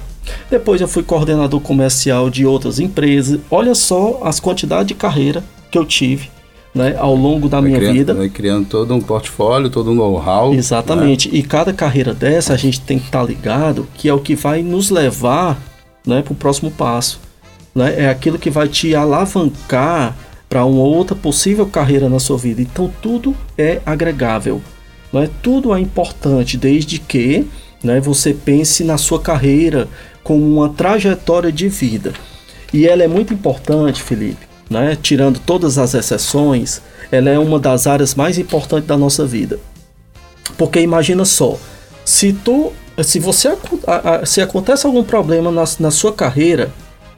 Depois 0.50 0.80
eu 0.80 0.88
fui 0.88 1.02
coordenador 1.02 1.60
comercial 1.60 2.28
de 2.30 2.44
outras 2.44 2.78
empresas. 2.78 3.40
Olha 3.50 3.74
só 3.74 4.20
as 4.22 4.40
quantidades 4.40 4.88
de 4.88 4.94
carreira 4.94 5.42
que 5.70 5.78
eu 5.78 5.84
tive 5.84 6.28
né, 6.74 6.94
ao 6.98 7.14
longo 7.14 7.48
da 7.48 7.60
vai 7.60 7.68
minha 7.68 7.78
criando, 7.78 7.94
vida. 7.94 8.14
Vai 8.14 8.28
criando 8.28 8.66
todo 8.68 8.94
um 8.94 9.00
portfólio, 9.00 9.70
todo 9.70 9.90
um 9.90 9.94
know-how. 9.94 10.54
Exatamente. 10.54 11.30
Né? 11.30 11.38
E 11.38 11.42
cada 11.42 11.72
carreira 11.72 12.14
dessa 12.14 12.54
a 12.54 12.56
gente 12.56 12.80
tem 12.80 12.98
que 12.98 13.06
estar 13.06 13.20
tá 13.20 13.26
ligado 13.26 13.86
que 13.94 14.08
é 14.08 14.14
o 14.14 14.20
que 14.20 14.34
vai 14.34 14.62
nos 14.62 14.90
levar 14.90 15.60
né, 16.06 16.22
para 16.22 16.32
o 16.32 16.36
próximo 16.36 16.70
passo. 16.70 17.20
Né? 17.74 18.04
É 18.04 18.08
aquilo 18.08 18.38
que 18.38 18.50
vai 18.50 18.68
te 18.68 18.94
alavancar 18.94 20.16
para 20.48 20.64
uma 20.64 20.82
outra 20.82 21.14
possível 21.14 21.66
carreira 21.66 22.08
na 22.08 22.18
sua 22.18 22.36
vida. 22.36 22.60
Então 22.60 22.90
tudo 23.02 23.34
é 23.56 23.80
agregável. 23.84 24.60
Né? 25.12 25.28
Tudo 25.42 25.74
é 25.74 25.80
importante, 25.80 26.56
desde 26.56 26.98
que 26.98 27.46
né, 27.82 28.00
você 28.00 28.34
pense 28.34 28.84
na 28.84 28.98
sua 28.98 29.20
carreira 29.20 29.88
como 30.30 30.46
uma 30.46 30.68
trajetória 30.68 31.50
de 31.50 31.68
vida. 31.68 32.12
E 32.72 32.86
ela 32.86 33.02
é 33.02 33.08
muito 33.08 33.34
importante, 33.34 34.00
Felipe, 34.00 34.46
né? 34.70 34.96
tirando 35.02 35.40
todas 35.40 35.76
as 35.76 35.92
exceções, 35.92 36.80
ela 37.10 37.28
é 37.30 37.36
uma 37.36 37.58
das 37.58 37.88
áreas 37.88 38.14
mais 38.14 38.38
importantes 38.38 38.86
da 38.86 38.96
nossa 38.96 39.26
vida. 39.26 39.58
Porque 40.56 40.78
imagina 40.80 41.24
só, 41.24 41.58
se 42.04 42.32
tu, 42.32 42.72
se 43.02 43.18
você 43.18 43.58
se 44.24 44.40
acontece 44.40 44.86
algum 44.86 45.02
problema 45.02 45.50
na, 45.50 45.64
na 45.80 45.90
sua 45.90 46.12
carreira, 46.12 46.70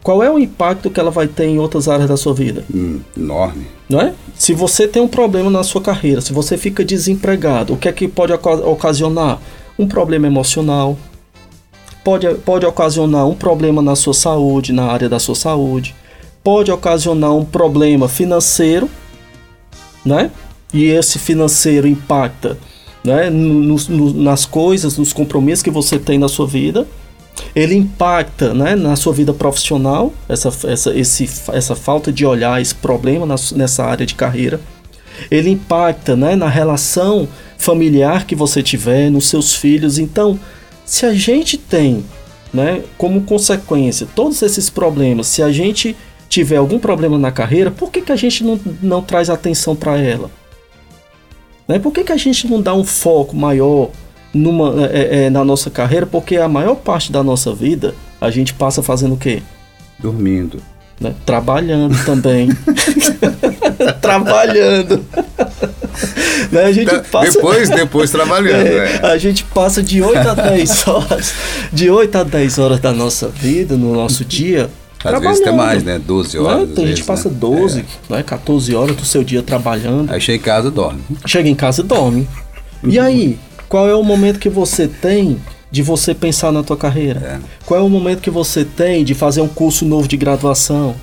qual 0.03 0.23
é 0.23 0.31
o 0.31 0.39
impacto 0.39 0.89
que 0.89 0.99
ela 0.99 1.11
vai 1.11 1.27
ter 1.29 1.45
em 1.45 1.59
outras 1.59 1.89
áreas 1.89 2.09
da 2.09 2.17
sua 2.17 2.33
vida? 2.33 2.65
Hum, 2.75 3.01
enorme. 3.15 3.67
Não 3.91 4.01
é? 4.01 4.15
Se 4.35 4.55
você 4.55 4.89
tem 4.89 5.03
um 5.03 5.09
problema 5.09 5.51
na 5.51 5.63
sua 5.63 5.83
carreira, 5.83 6.23
se 6.23 6.33
você 6.33 6.57
fica 6.57 6.83
desempregado, 6.83 7.75
o 7.75 7.77
que 7.77 7.91
é 7.91 7.93
que 7.93 8.09
pode 8.09 8.33
ocasionar? 8.33 9.39
Um 9.79 9.87
problema 9.87 10.27
emocional, 10.27 10.97
pode, 12.05 12.27
pode 12.37 12.67
ocasionar 12.67 13.27
um 13.27 13.35
problema 13.35 13.81
na 13.81 13.97
sua 13.97 14.15
saúde, 14.15 14.73
na 14.73 14.85
área 14.85 15.09
da 15.09 15.19
sua 15.19 15.35
saúde, 15.35 15.95
pode 16.43 16.71
ocasionar 16.71 17.35
um 17.35 17.45
problema 17.45 18.09
financeiro, 18.09 18.89
né? 20.05 20.31
E 20.73 20.87
esse 20.87 21.19
financeiro 21.19 21.87
impacta 21.87 22.57
né, 23.05 23.29
no, 23.29 23.77
no, 23.77 24.15
nas 24.15 24.47
coisas, 24.47 24.97
nos 24.97 25.13
compromissos 25.13 25.63
que 25.63 25.71
você 25.71 25.99
tem 25.99 26.19
na 26.19 26.29
sua 26.29 26.47
vida. 26.47 26.87
Ele 27.55 27.75
impacta 27.75 28.55
né, 28.55 28.75
na 28.75 28.97
sua 28.97 29.13
vida 29.13 29.35
profissional, 29.35 30.13
essa, 30.29 30.49
essa, 30.67 30.95
esse, 30.97 31.29
essa 31.53 31.75
falta 31.75 32.11
de 32.11 32.25
olhar 32.25 32.61
esse 32.61 32.75
problema 32.75 33.27
na, 33.27 33.35
nessa 33.55 33.85
área 33.85 34.07
de 34.07 34.15
carreira. 34.15 34.61
Ele 35.31 35.51
impacta 35.51 36.17
né, 36.17 36.35
na 36.35 36.49
relação 36.49 37.29
familiar 37.59 38.27
que 38.27 38.35
você 38.35 38.63
tiver, 38.63 39.11
nos 39.11 39.27
seus 39.27 39.55
filhos. 39.55 39.99
Então, 39.99 40.39
se 40.85 41.07
a 41.07 41.15
gente 41.15 41.57
tem 41.57 42.05
né, 42.53 42.83
como 42.99 43.23
consequência 43.23 44.07
todos 44.15 44.43
esses 44.43 44.69
problemas, 44.69 45.27
se 45.27 45.43
a 45.43 45.51
gente 45.51 45.97
tiver 46.29 46.57
algum 46.57 46.79
problema 46.79 47.19
na 47.19 47.31
carreira, 47.31 47.71
por 47.71 47.91
que, 47.91 48.01
que 48.01 48.13
a 48.13 48.17
gente 48.17 48.43
não, 48.45 48.59
não 48.83 49.03
traz 49.03 49.31
atenção 49.31 49.77
para 49.77 49.99
ela? 49.99 50.31
Né? 51.69 51.79
Por 51.79 51.93
que, 51.93 52.05
que 52.05 52.13
a 52.13 52.17
gente 52.17 52.49
não 52.49 52.61
dá 52.61 52.75
um 52.75 52.85
foco 52.85 53.37
maior 53.37 53.91
numa, 54.33 54.87
é, 54.87 55.25
é, 55.25 55.31
na 55.31 55.45
nossa 55.45 55.71
carreira? 55.71 56.07
Porque 56.07 56.37
a 56.37 56.49
maior 56.49 56.75
parte 56.77 57.13
da 57.13 57.23
nossa 57.23 57.55
vida 57.55 57.95
a 58.21 58.31
gente 58.31 58.55
passa 58.55 58.83
fazendo 58.83 59.15
o 59.15 59.19
quê? 59.19 59.43
Dormindo. 59.99 60.63
Né? 61.01 61.15
Trabalhando 61.25 62.03
também. 62.05 62.49
Trabalhando. 64.01 65.05
Né? 66.53 66.65
A 66.65 66.73
gente 66.73 66.91
tá, 66.91 67.01
passa... 67.11 67.33
Depois, 67.33 67.69
depois 67.69 68.11
trabalhando. 68.11 68.53
É, 68.73 69.01
é. 69.03 69.07
A 69.07 69.19
gente 69.19 69.45
passa 69.45 69.83
de 69.83 70.03
8 70.03 70.19
a 70.29 70.35
10 70.35 70.87
horas, 70.89 71.35
de 71.73 71.91
8 71.91 72.19
a 72.19 72.23
10 72.23 72.59
horas 72.59 72.81
da 72.81 72.93
nossa 72.93 73.29
vida, 73.29 73.77
no 73.77 73.95
nosso 73.95 74.25
dia, 74.25 74.71
às 75.05 75.21
vezes 75.21 75.41
até 75.41 75.51
mais, 75.51 75.83
né? 75.83 75.99
12 75.99 76.39
horas. 76.39 76.69
Né? 76.69 76.75
Tem 76.77 76.87
gente 76.87 77.01
que 77.01 77.07
passa 77.07 77.29
12, 77.29 77.79
né? 77.79 77.85
né? 78.09 78.23
14 78.23 78.75
horas 78.75 78.97
do 78.97 79.05
seu 79.05 79.25
dia 79.25 79.43
trabalhando. 79.43 80.13
Aí 80.13 80.21
chega 80.21 80.39
em 80.39 80.41
casa 80.41 80.69
e 80.69 80.71
dorme. 80.71 81.03
Chega 81.27 81.49
em 81.49 81.55
casa 81.55 81.81
e 81.81 81.85
dorme. 81.85 82.29
e 82.85 82.99
aí, 82.99 83.39
qual 83.69 83.89
é 83.89 83.95
o 83.95 84.03
momento 84.03 84.39
que 84.39 84.49
você 84.49 84.87
tem 84.87 85.41
de 85.71 85.83
você 85.83 86.15
pensar 86.15 86.53
na 86.53 86.63
tua 86.63 86.77
carreira? 86.77 87.21
É. 87.21 87.39
Qual 87.67 87.81
é 87.81 87.83
o 87.83 87.89
momento 87.89 88.21
que 88.21 88.31
você 88.31 88.65
tem 88.65 89.05
de 89.05 89.15
fazer 89.15 89.41
um 89.41 89.49
curso 89.49 89.85
novo 89.85 90.07
de 90.07 90.17
graduação? 90.17 90.95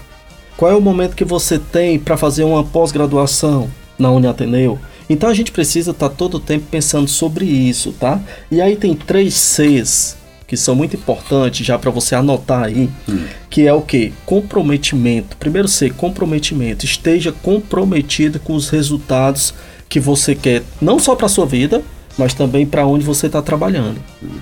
Qual 0.55 0.71
é 0.71 0.75
o 0.75 0.81
momento 0.81 1.15
que 1.15 1.25
você 1.25 1.57
tem 1.57 1.97
para 1.97 2.15
fazer 2.15 2.43
uma 2.43 2.63
pós-graduação 2.63 3.69
na 3.97 4.12
Uniateneu? 4.12 4.79
Então 5.09 5.29
a 5.29 5.33
gente 5.33 5.51
precisa 5.51 5.91
estar 5.91 6.09
tá 6.09 6.15
todo 6.15 6.35
o 6.35 6.39
tempo 6.39 6.65
pensando 6.69 7.07
sobre 7.07 7.45
isso, 7.45 7.91
tá? 7.93 8.21
E 8.51 8.61
aí 8.61 8.75
tem 8.75 8.93
três 8.95 9.33
Cs 9.33 10.19
que 10.49 10.57
são 10.57 10.73
muito 10.73 10.95
importantes 10.95 11.63
já 11.63 11.77
para 11.77 11.91
você 11.91 12.15
anotar 12.15 12.63
aí, 12.63 12.89
hum. 13.07 13.25
que 13.51 13.67
é 13.67 13.73
o 13.73 13.83
que? 13.83 14.11
Comprometimento. 14.25 15.37
Primeiro 15.37 15.67
C, 15.67 15.91
comprometimento. 15.91 16.85
Esteja 16.85 17.31
comprometido 17.31 18.39
com 18.39 18.55
os 18.55 18.67
resultados 18.67 19.53
que 19.87 19.99
você 19.99 20.33
quer, 20.33 20.63
não 20.81 20.97
só 20.97 21.15
para 21.15 21.27
sua 21.27 21.45
vida, 21.45 21.83
mas 22.17 22.33
também 22.33 22.65
para 22.65 22.87
onde 22.87 23.05
você 23.05 23.27
está 23.27 23.43
trabalhando, 23.43 23.99
hum. 24.23 24.39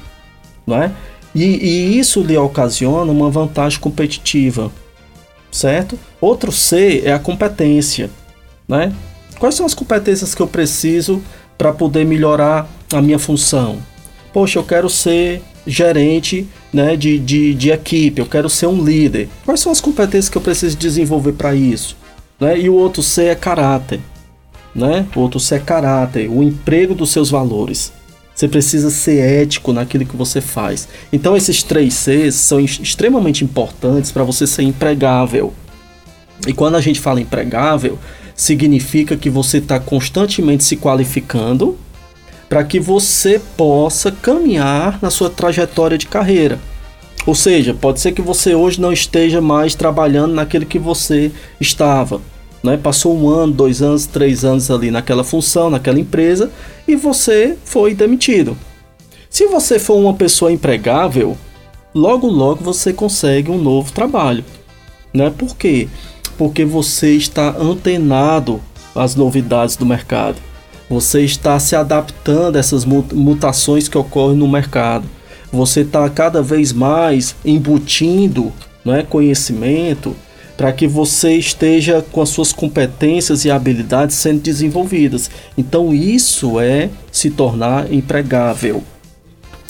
não 0.66 0.82
é? 0.82 0.92
E, 1.36 1.44
e 1.44 2.00
isso 2.00 2.22
lhe 2.22 2.38
ocasiona 2.38 3.12
uma 3.12 3.30
vantagem 3.30 3.78
competitiva, 3.78 4.72
certo? 5.52 6.00
Outro 6.22 6.54
C 6.54 7.02
é 7.04 7.12
a 7.12 7.20
competência, 7.20 8.10
né? 8.66 8.94
Quais 9.40 9.56
são 9.56 9.66
as 9.66 9.74
competências 9.74 10.34
que 10.34 10.42
eu 10.42 10.48
preciso 10.48 11.22
para 11.58 11.72
poder 11.72 12.06
melhorar 12.06 12.68
a 12.92 13.02
minha 13.02 13.20
função? 13.20 13.78
Poxa, 14.34 14.60
eu 14.60 14.64
quero 14.64 14.90
ser 14.90 15.42
gerente 15.66 16.48
né, 16.72 16.96
de, 16.96 17.20
de, 17.20 17.54
de 17.54 17.72
equipe, 17.72 18.20
eu 18.20 18.26
quero 18.26 18.50
ser 18.50 18.68
um 18.68 18.84
líder. 18.84 19.30
Quais 19.46 19.60
são 19.60 19.72
as 19.72 19.82
competências 19.82 20.30
que 20.30 20.38
eu 20.38 20.42
preciso 20.42 20.78
desenvolver 20.78 21.34
para 21.34 21.54
isso? 21.54 21.98
Né? 22.40 22.60
E 22.60 22.70
o 22.70 22.74
outro 22.74 23.04
C 23.04 23.26
é 23.26 23.36
caráter. 23.36 24.00
Né? 24.74 25.06
O 25.16 25.20
outro 25.20 25.40
C 25.40 25.56
é 25.56 25.60
caráter, 25.60 26.30
o 26.30 26.44
emprego 26.44 26.96
dos 26.96 27.12
seus 27.12 27.30
valores. 27.30 27.92
Você 28.34 28.48
precisa 28.48 28.92
ser 28.92 29.18
ético 29.18 29.74
naquilo 29.74 30.06
que 30.06 30.16
você 30.16 30.40
faz. 30.40 30.88
Então, 31.12 31.36
esses 31.36 31.64
três 31.64 31.96
Cs 31.96 32.36
são 32.36 32.60
extremamente 32.60 33.44
importantes 33.44 34.12
para 34.12 34.24
você 34.24 34.46
ser 34.46 34.62
empregável. 34.62 35.52
E 36.46 36.54
quando 36.54 36.76
a 36.76 36.82
gente 36.82 37.00
fala 37.00 37.20
empregável, 37.20 37.98
significa 38.38 39.18
que 39.18 39.32
você 39.32 39.58
está 39.58 39.80
constantemente 39.80 40.64
se 40.64 40.78
qualificando 40.78 41.76
para 42.48 42.64
que 42.64 42.80
você 42.80 43.42
possa 43.58 44.12
caminhar 44.12 45.00
na 45.02 45.10
sua 45.10 45.30
trajetória 45.30 45.98
de 45.98 46.06
carreira. 46.06 46.60
Ou 47.26 47.36
seja, 47.36 47.74
pode 47.74 48.00
ser 48.00 48.14
que 48.14 48.22
você 48.22 48.56
hoje 48.56 48.80
não 48.80 48.94
esteja 48.94 49.42
mais 49.42 49.76
trabalhando 49.76 50.34
naquele 50.34 50.66
que 50.66 50.80
você 50.80 51.32
estava. 51.60 52.22
Né? 52.64 52.78
Passou 52.78 53.18
um 53.18 53.28
ano, 53.28 53.52
dois 53.52 53.82
anos, 53.82 54.06
três 54.06 54.46
anos 54.46 54.72
ali 54.72 54.92
naquela 54.92 55.24
função, 55.24 55.70
naquela 55.70 56.00
empresa 56.00 56.50
e 56.88 56.96
você 56.96 57.58
foi 57.66 57.94
demitido. 57.94 58.56
Se 59.30 59.46
você 59.48 59.78
for 59.78 59.96
uma 59.96 60.14
pessoa 60.14 60.52
empregável, 60.52 61.36
logo 61.94 62.28
logo 62.28 62.64
você 62.64 62.94
consegue 62.94 63.52
um 63.52 63.62
novo 63.62 63.92
trabalho. 63.92 64.46
Né? 65.14 65.30
Por 65.30 65.56
quê? 65.58 65.90
Porque 65.90 66.17
você 66.66 67.12
está 67.16 67.56
antenado 67.58 68.62
às 68.96 69.16
novidades 69.16 69.76
do 69.76 69.86
mercado. 69.86 70.38
Você 70.90 71.22
está 71.22 71.60
se 71.60 71.76
adaptando 71.76 72.56
a 72.56 72.60
essas 72.60 72.86
mutações 72.86 73.88
que 73.88 73.98
ocorrem 73.98 74.38
no 74.38 74.48
mercado. 74.48 75.06
Você 75.52 75.82
está 75.82 76.10
cada 76.10 76.42
vez 76.42 76.72
mais 76.72 77.36
embutindo 77.44 78.54
é, 78.86 79.04
conhecimento 79.04 80.16
para 80.56 80.72
que 80.74 80.88
você 80.88 81.36
esteja 81.36 82.04
com 82.12 82.22
as 82.22 82.30
suas 82.30 82.52
competências 82.52 83.46
e 83.46 83.52
habilidades 83.52 84.16
sendo 84.16 84.42
desenvolvidas. 84.42 85.30
Então 85.58 85.94
isso 85.94 86.60
é 86.60 86.90
se 87.12 87.30
tornar 87.30 87.94
empregável. 87.94 88.84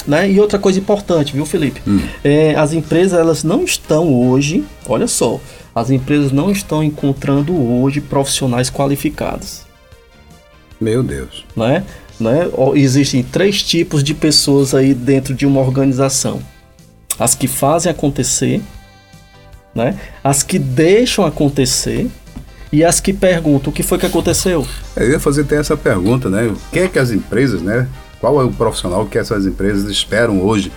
Né? 0.07 0.31
E 0.31 0.39
outra 0.39 0.57
coisa 0.57 0.79
importante, 0.79 1.33
viu, 1.33 1.45
Felipe? 1.45 1.81
Hum. 1.85 1.99
É, 2.23 2.55
as 2.55 2.71
empresas 2.71 3.19
elas 3.19 3.43
não 3.43 3.65
estão 3.65 4.13
hoje, 4.13 4.63
olha 4.87 5.05
só, 5.05 5.37
as 5.77 5.91
empresas 5.91 6.31
não 6.31 6.49
estão 6.49 6.83
encontrando 6.83 7.55
hoje 7.55 8.01
profissionais 8.01 8.67
qualificados. 8.67 9.61
Meu 10.81 11.03
Deus. 11.03 11.45
Né? 11.55 11.83
Né? 12.19 12.49
Existem 12.73 13.21
três 13.21 13.61
tipos 13.61 14.03
de 14.03 14.15
pessoas 14.15 14.73
aí 14.73 14.95
dentro 14.95 15.35
de 15.35 15.45
uma 15.45 15.61
organização: 15.61 16.41
as 17.19 17.35
que 17.35 17.47
fazem 17.47 17.91
acontecer, 17.91 18.59
né? 19.75 19.99
as 20.23 20.41
que 20.41 20.57
deixam 20.57 21.23
acontecer 21.23 22.09
e 22.73 22.83
as 22.83 22.99
que 22.99 23.13
perguntam 23.13 23.69
o 23.69 23.73
que 23.73 23.83
foi 23.83 23.99
que 23.99 24.05
aconteceu. 24.07 24.67
Eu 24.95 25.11
ia 25.11 25.19
fazer 25.19 25.41
até 25.41 25.57
essa 25.57 25.77
pergunta, 25.77 26.27
né? 26.27 26.47
O 26.47 26.57
que 26.71 26.79
é 26.79 26.87
que 26.87 26.97
as 26.97 27.11
empresas, 27.11 27.61
né? 27.61 27.87
Qual 28.19 28.41
é 28.41 28.43
o 28.43 28.51
profissional 28.51 29.05
que 29.05 29.19
essas 29.19 29.45
empresas 29.45 29.91
esperam 29.91 30.41
hoje? 30.41 30.71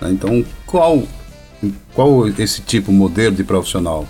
Né? 0.00 0.10
Então, 0.12 0.42
qual, 0.64 1.02
qual 1.94 2.26
esse 2.26 2.62
tipo, 2.62 2.90
modelo 2.90 3.36
de 3.36 3.44
profissional? 3.44 4.06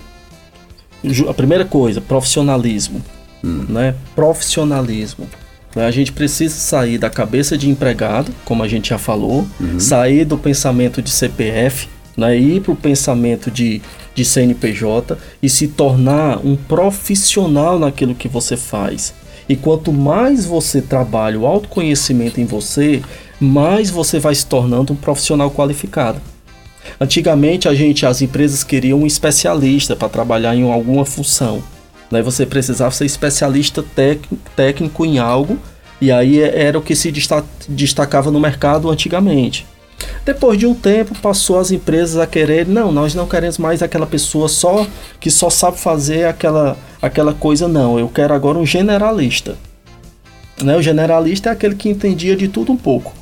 A 1.29 1.33
primeira 1.33 1.65
coisa, 1.65 2.01
profissionalismo 2.01 3.01
hum. 3.43 3.65
né? 3.69 3.95
Profissionalismo. 4.15 5.27
Né? 5.75 5.85
A 5.85 5.91
gente 5.91 6.11
precisa 6.11 6.55
sair 6.55 6.97
da 6.97 7.09
cabeça 7.09 7.57
de 7.57 7.69
empregado, 7.69 8.31
como 8.45 8.63
a 8.63 8.67
gente 8.67 8.89
já 8.89 8.97
falou, 8.97 9.47
uhum. 9.59 9.79
sair 9.79 10.25
do 10.25 10.37
pensamento 10.37 11.01
de 11.01 11.09
CPF, 11.09 11.87
né? 12.15 12.37
ir 12.37 12.61
para 12.61 12.71
o 12.71 12.75
pensamento 12.75 13.51
de, 13.51 13.81
de 14.13 14.25
CNPJ 14.25 15.17
e 15.41 15.49
se 15.49 15.67
tornar 15.67 16.45
um 16.45 16.55
profissional 16.55 17.79
naquilo 17.79 18.15
que 18.15 18.27
você 18.27 18.57
faz. 18.57 19.13
E 19.49 19.55
quanto 19.55 19.93
mais 19.93 20.45
você 20.45 20.81
trabalha 20.81 21.39
o 21.39 21.45
autoconhecimento 21.45 22.41
em 22.41 22.45
você, 22.45 23.01
mais 23.39 23.89
você 23.89 24.19
vai 24.19 24.35
se 24.35 24.45
tornando 24.45 24.91
um 24.91 24.95
profissional 24.95 25.49
qualificado. 25.49 26.19
Antigamente 26.99 27.67
a 27.67 27.73
gente, 27.73 28.05
as 28.05 28.21
empresas 28.21 28.63
queriam 28.63 28.99
um 28.99 29.07
especialista 29.07 29.95
para 29.95 30.09
trabalhar 30.09 30.55
em 30.55 30.71
alguma 30.71 31.05
função. 31.05 31.61
Né? 32.11 32.21
Você 32.21 32.45
precisava 32.45 32.91
ser 32.91 33.05
especialista 33.05 33.83
técnico 34.55 35.05
em 35.05 35.19
algo 35.19 35.59
e 35.99 36.11
aí 36.11 36.41
era 36.41 36.77
o 36.77 36.81
que 36.81 36.95
se 36.95 37.11
destacava 37.69 38.31
no 38.31 38.39
mercado 38.39 38.89
antigamente. 38.89 39.65
Depois 40.23 40.59
de 40.59 40.67
um 40.67 40.75
tempo, 40.75 41.17
passou 41.19 41.59
as 41.59 41.71
empresas 41.71 42.17
a 42.17 42.27
querer, 42.27 42.67
não, 42.67 42.91
nós 42.91 43.15
não 43.15 43.27
queremos 43.27 43.57
mais 43.57 43.81
aquela 43.81 44.05
pessoa 44.05 44.47
só 44.47 44.85
que 45.19 45.31
só 45.31 45.49
sabe 45.49 45.79
fazer 45.79 46.25
aquela, 46.25 46.77
aquela 47.01 47.33
coisa, 47.33 47.67
não. 47.67 47.97
Eu 47.97 48.07
quero 48.07 48.33
agora 48.33 48.57
um 48.57 48.65
generalista. 48.65 49.57
Né? 50.61 50.75
O 50.75 50.81
generalista 50.81 51.49
é 51.49 51.51
aquele 51.51 51.75
que 51.75 51.89
entendia 51.89 52.35
de 52.35 52.47
tudo 52.47 52.71
um 52.71 52.77
pouco. 52.77 53.13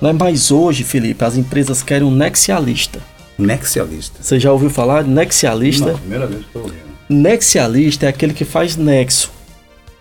Né? 0.00 0.12
Mas 0.12 0.50
hoje, 0.50 0.84
Felipe, 0.84 1.24
as 1.24 1.36
empresas 1.36 1.82
querem 1.82 2.06
um 2.06 2.10
nexialista. 2.10 3.00
Nexialista. 3.38 4.22
Você 4.22 4.38
já 4.40 4.52
ouviu 4.52 4.70
falar 4.70 5.04
de 5.04 5.10
nexialista? 5.10 5.92
Não, 5.92 5.98
primeira 5.98 6.26
vez 6.26 6.40
que 6.40 6.46
estou 6.46 6.62
ouvindo. 6.62 6.88
Nexialista 7.08 8.06
é 8.06 8.08
aquele 8.08 8.32
que 8.32 8.44
faz 8.44 8.76
nexo. 8.76 9.30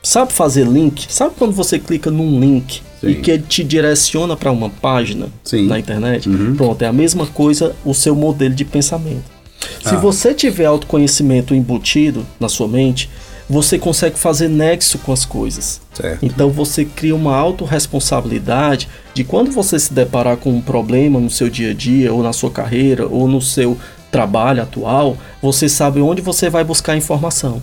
Sabe 0.02 0.32
fazer 0.32 0.66
link? 0.66 1.12
Sabe 1.12 1.36
quando 1.38 1.52
você 1.52 1.80
clica 1.80 2.10
num 2.10 2.40
link 2.40 2.82
Sim. 3.02 3.08
e 3.08 3.16
que 3.16 3.32
ele 3.32 3.44
te 3.44 3.64
direciona 3.64 4.38
para 4.38 4.52
uma 4.52 4.70
página 4.70 5.28
Sim. 5.44 5.68
na 5.68 5.78
internet? 5.80 6.30
Uhum. 6.30 6.56
Pronto, 6.56 6.82
é 6.82 6.88
a 6.88 6.94
mesma 6.94 7.26
coisa 7.26 7.76
o 7.84 7.94
seu 7.94 8.16
modelo 8.16 8.54
de 8.54 8.66
pensamento. 8.66 9.26
Se 9.84 9.96
ah. 9.96 9.98
você 9.98 10.34
tiver 10.34 10.66
autoconhecimento 10.66 11.54
embutido 11.54 12.26
na 12.40 12.48
sua 12.48 12.68
mente, 12.68 13.10
você 13.50 13.80
consegue 13.80 14.20
fazer 14.20 14.50
nexo 14.50 14.98
com 15.00 15.14
as 15.14 15.26
coisas. 15.26 15.80
Certo. 15.94 16.26
Então 16.26 16.50
você 16.50 16.84
cria 16.84 17.16
uma 17.16 17.36
autorresponsabilidade 17.36 18.90
de 19.14 19.24
quando 19.24 19.52
você 19.52 19.80
se 19.80 19.94
deparar 19.94 20.38
com 20.38 20.52
um 20.52 20.62
problema 20.62 21.20
no 21.20 21.30
seu 21.30 21.50
dia 21.50 21.72
a 21.72 21.74
dia, 21.74 22.14
ou 22.14 22.22
na 22.22 22.34
sua 22.34 22.52
carreira, 22.52 23.08
ou 23.08 23.28
no 23.28 23.42
seu 23.42 23.78
trabalho 24.12 24.62
atual, 24.62 25.18
você 25.42 25.70
sabe 25.70 26.02
onde 26.02 26.22
você 26.22 26.50
vai 26.50 26.64
buscar 26.64 26.96
informação. 26.96 27.62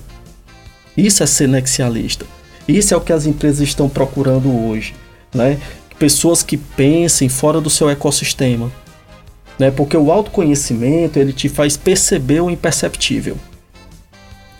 Isso 0.96 1.22
é 1.22 1.26
ser 1.26 1.48
nexialista. 1.48 2.24
Isso 2.66 2.94
é 2.94 2.96
o 2.96 3.00
que 3.00 3.12
as 3.12 3.26
empresas 3.26 3.60
estão 3.60 3.88
procurando 3.88 4.50
hoje, 4.50 4.94
né? 5.34 5.58
Pessoas 5.98 6.42
que 6.42 6.56
pensem 6.56 7.28
fora 7.28 7.60
do 7.60 7.68
seu 7.70 7.90
ecossistema, 7.90 8.70
né? 9.58 9.70
Porque 9.70 9.96
o 9.96 10.10
autoconhecimento 10.10 11.18
ele 11.18 11.32
te 11.32 11.48
faz 11.48 11.76
perceber 11.76 12.40
o 12.40 12.50
imperceptível. 12.50 13.36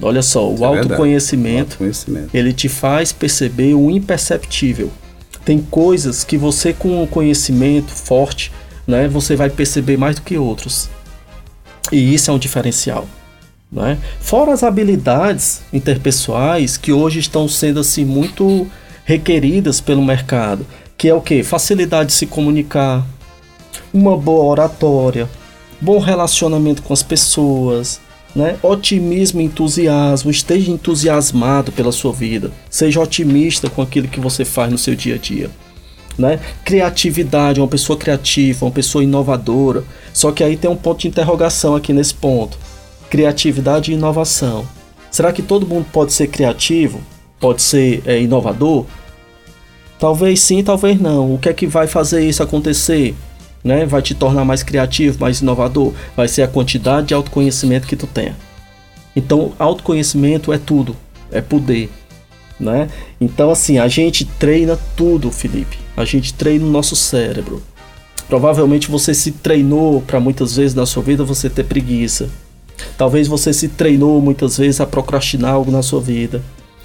Olha 0.03 0.23
só, 0.23 0.51
o, 0.51 0.65
é 0.65 0.67
autoconhecimento, 0.67 1.77
o 1.81 1.85
autoconhecimento 1.85 2.31
ele 2.35 2.53
te 2.53 2.69
faz 2.69 3.13
perceber 3.13 3.75
o 3.75 3.91
imperceptível. 3.91 4.91
Tem 5.45 5.61
coisas 5.61 6.25
que 6.25 6.37
você 6.37 6.73
com 6.73 7.03
o 7.03 7.07
conhecimento 7.07 7.91
forte, 7.91 8.51
né, 8.87 9.09
você 9.09 9.37
vai 9.37 9.51
perceber 9.51 9.97
mais 9.97 10.17
do 10.17 10.23
que 10.23 10.37
outros. 10.37 10.89
E 11.93 12.15
isso 12.15 12.31
é 12.31 12.35
um 12.35 12.39
diferencial. 12.39 13.07
Né? 13.71 13.99
Fora 14.21 14.53
as 14.53 14.63
habilidades 14.63 15.63
interpessoais 15.73 16.77
que 16.77 16.93
hoje 16.93 17.19
estão 17.19 17.49
sendo 17.49 17.81
assim 17.81 18.05
muito 18.05 18.67
requeridas 19.05 19.81
pelo 19.81 20.05
mercado, 20.05 20.67
que 20.97 21.09
é 21.09 21.15
o 21.15 21.21
que? 21.21 21.43
Facilidade 21.43 22.09
de 22.09 22.15
se 22.15 22.27
comunicar, 22.27 23.05
uma 23.93 24.17
boa 24.17 24.45
oratória, 24.45 25.29
bom 25.81 25.99
relacionamento 25.99 26.83
com 26.83 26.93
as 26.93 27.03
pessoas, 27.03 28.01
né? 28.35 28.57
Otimismo 28.63 29.41
e 29.41 29.45
entusiasmo, 29.45 30.31
esteja 30.31 30.71
entusiasmado 30.71 31.73
pela 31.73 31.93
sua 31.93 32.13
vida, 32.13 32.51
seja 32.69 33.01
otimista 33.01 33.71
com 33.71 33.83
aquilo 33.83 34.09
que 34.09 34.21
você 34.21 34.45
faz 34.45 34.71
no 34.71 34.79
seu 34.79 34.95
dia 34.95 35.15
a 35.15 35.19
dia. 35.19 35.51
Né? 36.17 36.39
Criatividade, 36.65 37.61
uma 37.61 37.69
pessoa 37.69 37.99
criativa, 37.99 38.65
uma 38.65 38.71
pessoa 38.71 39.03
inovadora. 39.03 39.83
Só 40.13 40.31
que 40.31 40.45
aí 40.45 40.57
tem 40.57 40.71
um 40.71 40.77
ponto 40.77 41.01
de 41.01 41.09
interrogação 41.09 41.75
aqui 41.75 41.93
nesse 41.93 42.15
ponto 42.15 42.57
criatividade 43.15 43.93
e 43.93 43.95
inovação. 43.95 44.67
Será 45.09 45.33
que 45.33 45.41
todo 45.41 45.69
mundo 45.69 45.87
pode 45.93 46.13
ser 46.13 46.27
criativo? 46.27 47.01
Pode 47.39 47.63
ser 47.63 48.03
é, 48.05 48.21
inovador? 48.21 48.87
Talvez 50.01 50.41
sim, 50.41 50.65
talvez 50.65 51.01
não. 51.01 51.33
O 51.33 51.39
que 51.39 51.49
é 51.49 51.53
que 51.53 51.65
vai 51.65 51.87
fazer 51.87 52.29
isso 52.29 52.43
acontecer? 52.43 53.15
Né? 53.65 53.87
Vai 53.87 54.03
te 54.03 54.15
tornar 54.15 54.45
mais 54.45 54.63
criativo, 54.63 55.19
mais 55.19 55.41
inovador? 55.41 55.95
Vai 56.15 56.29
ser 56.29 56.43
a 56.43 56.49
quantidade 56.49 57.09
de 57.09 57.15
autoconhecimento 57.15 57.89
que 57.89 57.97
tu 57.97 58.07
tenha. 58.07 58.37
Então, 59.17 59.53
autoconhecimento 59.59 60.53
é 60.53 60.59
tudo, 60.59 60.95
é 61.33 61.41
poder, 61.41 61.91
né? 62.59 62.89
Então, 63.21 63.51
assim, 63.51 63.79
a 63.79 63.89
gente 63.89 64.25
treina 64.25 64.79
tudo, 64.97 65.31
Felipe. 65.31 65.79
A 65.97 66.05
gente 66.05 66.35
treina 66.35 66.65
o 66.65 66.71
nosso 66.71 66.95
cérebro. 66.97 67.63
Provavelmente 68.29 68.91
você 68.91 69.15
se 69.15 69.33
treinou 69.33 70.01
para 70.03 70.19
muitas 70.19 70.57
vezes 70.57 70.75
na 70.75 70.87
sua 70.87 71.03
vida 71.03 71.25
você 71.25 71.49
ter 71.49 71.65
preguiça. 71.65 72.29
Talvez 72.97 73.29
você 73.29 73.53
se 73.53 73.69
treinou 73.69 74.21
muitas 74.21 74.59
vezes 74.59 74.81
a 74.81 74.87
procrastinar 74.87 75.55
algo 75.55 75.71
na 75.71 75.83
sua 75.83 76.01
vida. 76.01 76.43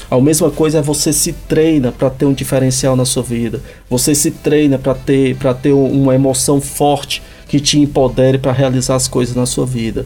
A 0.09 0.19
mesma 0.19 0.49
coisa 0.49 0.79
é 0.79 0.81
você 0.81 1.13
se 1.13 1.33
treina 1.33 1.91
para 1.91 2.09
ter 2.09 2.25
um 2.25 2.33
diferencial 2.33 2.95
na 2.95 3.05
sua 3.05 3.21
vida. 3.21 3.61
Você 3.87 4.15
se 4.15 4.31
treina 4.31 4.79
para 4.79 4.95
ter, 4.95 5.37
ter 5.61 5.71
uma 5.71 6.15
emoção 6.15 6.59
forte 6.59 7.21
que 7.47 7.59
te 7.59 7.79
empodere 7.79 8.39
para 8.39 8.51
realizar 8.51 8.95
as 8.95 9.07
coisas 9.07 9.35
na 9.35 9.45
sua 9.45 9.65
vida. 9.65 10.05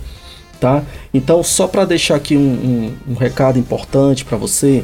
Tá? 0.60 0.84
Então, 1.14 1.42
só 1.42 1.68
para 1.68 1.86
deixar 1.86 2.16
aqui 2.16 2.36
um, 2.36 2.40
um, 3.08 3.12
um 3.12 3.14
recado 3.16 3.58
importante 3.58 4.26
para 4.26 4.38
você, 4.38 4.84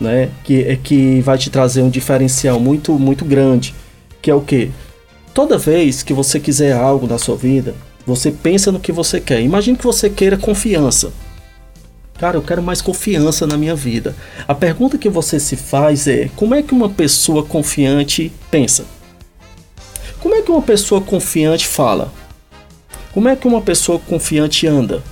né, 0.00 0.30
que 0.44 0.62
é 0.62 0.76
que 0.76 1.20
vai 1.20 1.36
te 1.38 1.50
trazer 1.50 1.82
um 1.82 1.90
diferencial 1.90 2.60
muito 2.60 2.92
muito 2.98 3.24
grande, 3.24 3.74
que 4.22 4.30
é 4.30 4.34
o 4.34 4.40
que? 4.40 4.70
Toda 5.34 5.58
vez 5.58 6.02
que 6.02 6.12
você 6.12 6.38
quiser 6.38 6.72
algo 6.72 7.06
na 7.06 7.18
sua 7.18 7.36
vida, 7.36 7.74
você 8.06 8.30
pensa 8.30 8.72
no 8.72 8.80
que 8.80 8.90
você 8.90 9.20
quer. 9.20 9.40
Imagine 9.40 9.76
que 9.76 9.84
você 9.84 10.08
queira 10.08 10.36
confiança. 10.36 11.12
Cara, 12.18 12.36
eu 12.36 12.42
quero 12.42 12.60
mais 12.60 12.82
confiança 12.82 13.46
na 13.46 13.56
minha 13.56 13.76
vida. 13.76 14.14
A 14.46 14.54
pergunta 14.54 14.98
que 14.98 15.08
você 15.08 15.38
se 15.38 15.54
faz 15.54 16.08
é: 16.08 16.28
como 16.34 16.54
é 16.54 16.62
que 16.62 16.74
uma 16.74 16.88
pessoa 16.88 17.44
confiante 17.44 18.32
pensa? 18.50 18.84
Como 20.20 20.34
é 20.34 20.42
que 20.42 20.50
uma 20.50 20.62
pessoa 20.62 21.00
confiante 21.00 21.66
fala? 21.66 22.12
Como 23.12 23.28
é 23.28 23.36
que 23.36 23.46
uma 23.46 23.60
pessoa 23.60 24.00
confiante 24.00 24.66
anda? 24.66 25.02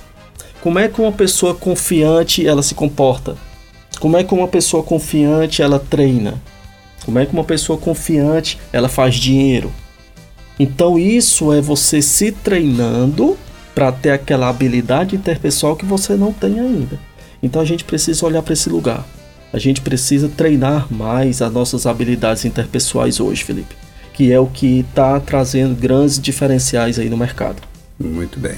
Como 0.61 0.77
é 0.77 0.89
que 0.89 0.99
uma 0.99 1.13
pessoa 1.13 1.55
confiante 1.55 2.45
ela 2.45 2.61
se 2.61 2.75
comporta? 2.75 3.37
Como 4.01 4.17
é 4.17 4.23
que 4.23 4.33
uma 4.33 4.47
pessoa 4.47 4.83
confiante 4.83 5.61
ela 5.61 5.79
treina? 5.79 6.41
Como 7.05 7.17
é 7.17 7.25
que 7.25 7.31
uma 7.31 7.43
pessoa 7.45 7.79
confiante 7.79 8.59
ela 8.73 8.89
faz 8.89 9.15
dinheiro? 9.15 9.71
Então 10.59 10.99
isso 10.99 11.53
é 11.53 11.61
você 11.61 12.01
se 12.01 12.33
treinando 12.33 13.37
para 13.77 13.91
ter 13.91 14.09
aquela 14.09 14.49
habilidade 14.49 15.15
interpessoal 15.15 15.75
que 15.75 15.85
você 15.85 16.15
não 16.15 16.33
tem 16.33 16.59
ainda. 16.59 16.97
Então 17.43 17.61
a 17.61 17.65
gente 17.65 17.83
precisa 17.83 18.25
olhar 18.25 18.41
para 18.41 18.53
esse 18.53 18.71
lugar. 18.71 19.05
A 19.53 19.59
gente 19.59 19.81
precisa 19.81 20.27
treinar 20.27 20.91
mais 20.91 21.43
as 21.43 21.53
nossas 21.53 21.85
habilidades 21.85 22.43
interpessoais 22.43 23.19
hoje, 23.19 23.43
Felipe, 23.43 23.75
que 24.15 24.31
é 24.31 24.39
o 24.39 24.47
que 24.47 24.79
está 24.79 25.19
trazendo 25.19 25.75
grandes 25.75 26.19
diferenciais 26.19 26.97
aí 26.97 27.07
no 27.07 27.15
mercado. 27.15 27.61
Muito 27.99 28.39
bem. 28.39 28.55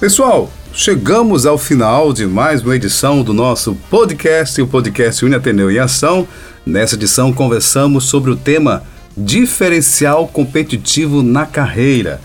Pessoal, 0.00 0.50
chegamos 0.72 1.44
ao 1.44 1.58
final 1.58 2.10
de 2.10 2.26
mais 2.26 2.62
uma 2.62 2.74
edição 2.74 3.22
do 3.22 3.34
nosso 3.34 3.74
podcast, 3.90 4.62
o 4.62 4.66
podcast 4.66 5.26
Uniateneu 5.26 5.70
em 5.70 5.78
Ação. 5.78 6.26
Nessa 6.64 6.94
edição 6.94 7.34
conversamos 7.34 8.06
sobre 8.06 8.30
o 8.30 8.36
tema 8.36 8.82
diferencial 9.14 10.26
competitivo 10.26 11.22
na 11.22 11.44
carreira. 11.44 12.18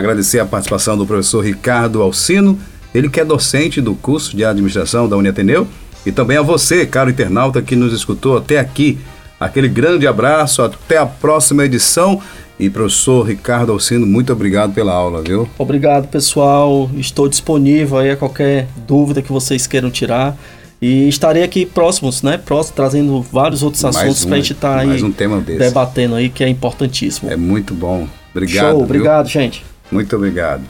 Agradecer 0.00 0.40
a 0.40 0.46
participação 0.46 0.96
do 0.96 1.04
professor 1.06 1.44
Ricardo 1.44 2.00
Alcino, 2.00 2.58
ele 2.94 3.10
que 3.10 3.20
é 3.20 3.24
docente 3.24 3.82
do 3.82 3.94
curso 3.94 4.34
de 4.34 4.42
administração 4.42 5.06
da 5.06 5.14
Uniateneu, 5.14 5.68
e 6.06 6.10
também 6.10 6.38
a 6.38 6.42
você, 6.42 6.86
caro 6.86 7.10
internauta, 7.10 7.60
que 7.60 7.76
nos 7.76 7.92
escutou 7.92 8.38
até 8.38 8.58
aqui. 8.58 8.98
Aquele 9.38 9.68
grande 9.68 10.06
abraço, 10.06 10.62
até 10.62 10.96
a 10.96 11.04
próxima 11.04 11.66
edição. 11.66 12.18
E 12.58 12.70
professor 12.70 13.28
Ricardo 13.28 13.72
Alcino, 13.72 14.06
muito 14.06 14.32
obrigado 14.32 14.72
pela 14.72 14.94
aula, 14.94 15.20
viu? 15.20 15.46
Obrigado, 15.58 16.08
pessoal. 16.08 16.90
Estou 16.96 17.28
disponível 17.28 17.98
aí 17.98 18.10
a 18.10 18.16
qualquer 18.16 18.68
dúvida 18.88 19.20
que 19.20 19.30
vocês 19.30 19.66
queiram 19.66 19.90
tirar. 19.90 20.34
E 20.80 21.10
estarei 21.10 21.42
aqui 21.42 21.66
próximos, 21.66 22.22
né? 22.22 22.38
Próximo, 22.38 22.74
trazendo 22.74 23.20
vários 23.20 23.62
outros 23.62 23.84
assuntos 23.84 24.24
um, 24.24 24.28
para 24.28 24.36
a 24.36 24.40
gente 24.40 24.52
estar 24.54 24.74
tá 24.76 24.80
aí 24.80 25.02
um 25.02 25.40
debatendo 25.42 26.14
aí, 26.14 26.30
que 26.30 26.42
é 26.42 26.48
importantíssimo. 26.48 27.30
É 27.30 27.36
muito 27.36 27.74
bom. 27.74 28.08
Obrigado. 28.34 28.72
Show, 28.72 28.82
obrigado, 28.82 29.26
viu? 29.26 29.32
gente. 29.32 29.69
Muito 29.90 30.14
obrigado. 30.16 30.62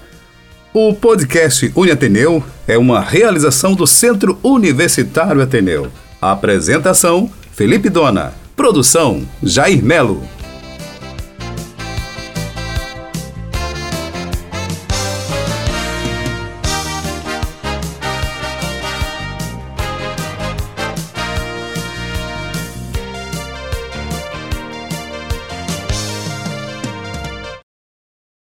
O 0.72 0.94
podcast 0.94 1.72
Uniateneu 1.74 2.42
é 2.66 2.78
uma 2.78 3.00
realização 3.00 3.74
do 3.74 3.86
Centro 3.86 4.38
Universitário 4.42 5.42
Ateneu. 5.42 5.88
A 6.22 6.30
apresentação: 6.32 7.30
Felipe 7.52 7.88
Dona. 7.88 8.32
Produção: 8.54 9.26
Jair 9.42 9.82
Melo. 9.84 10.22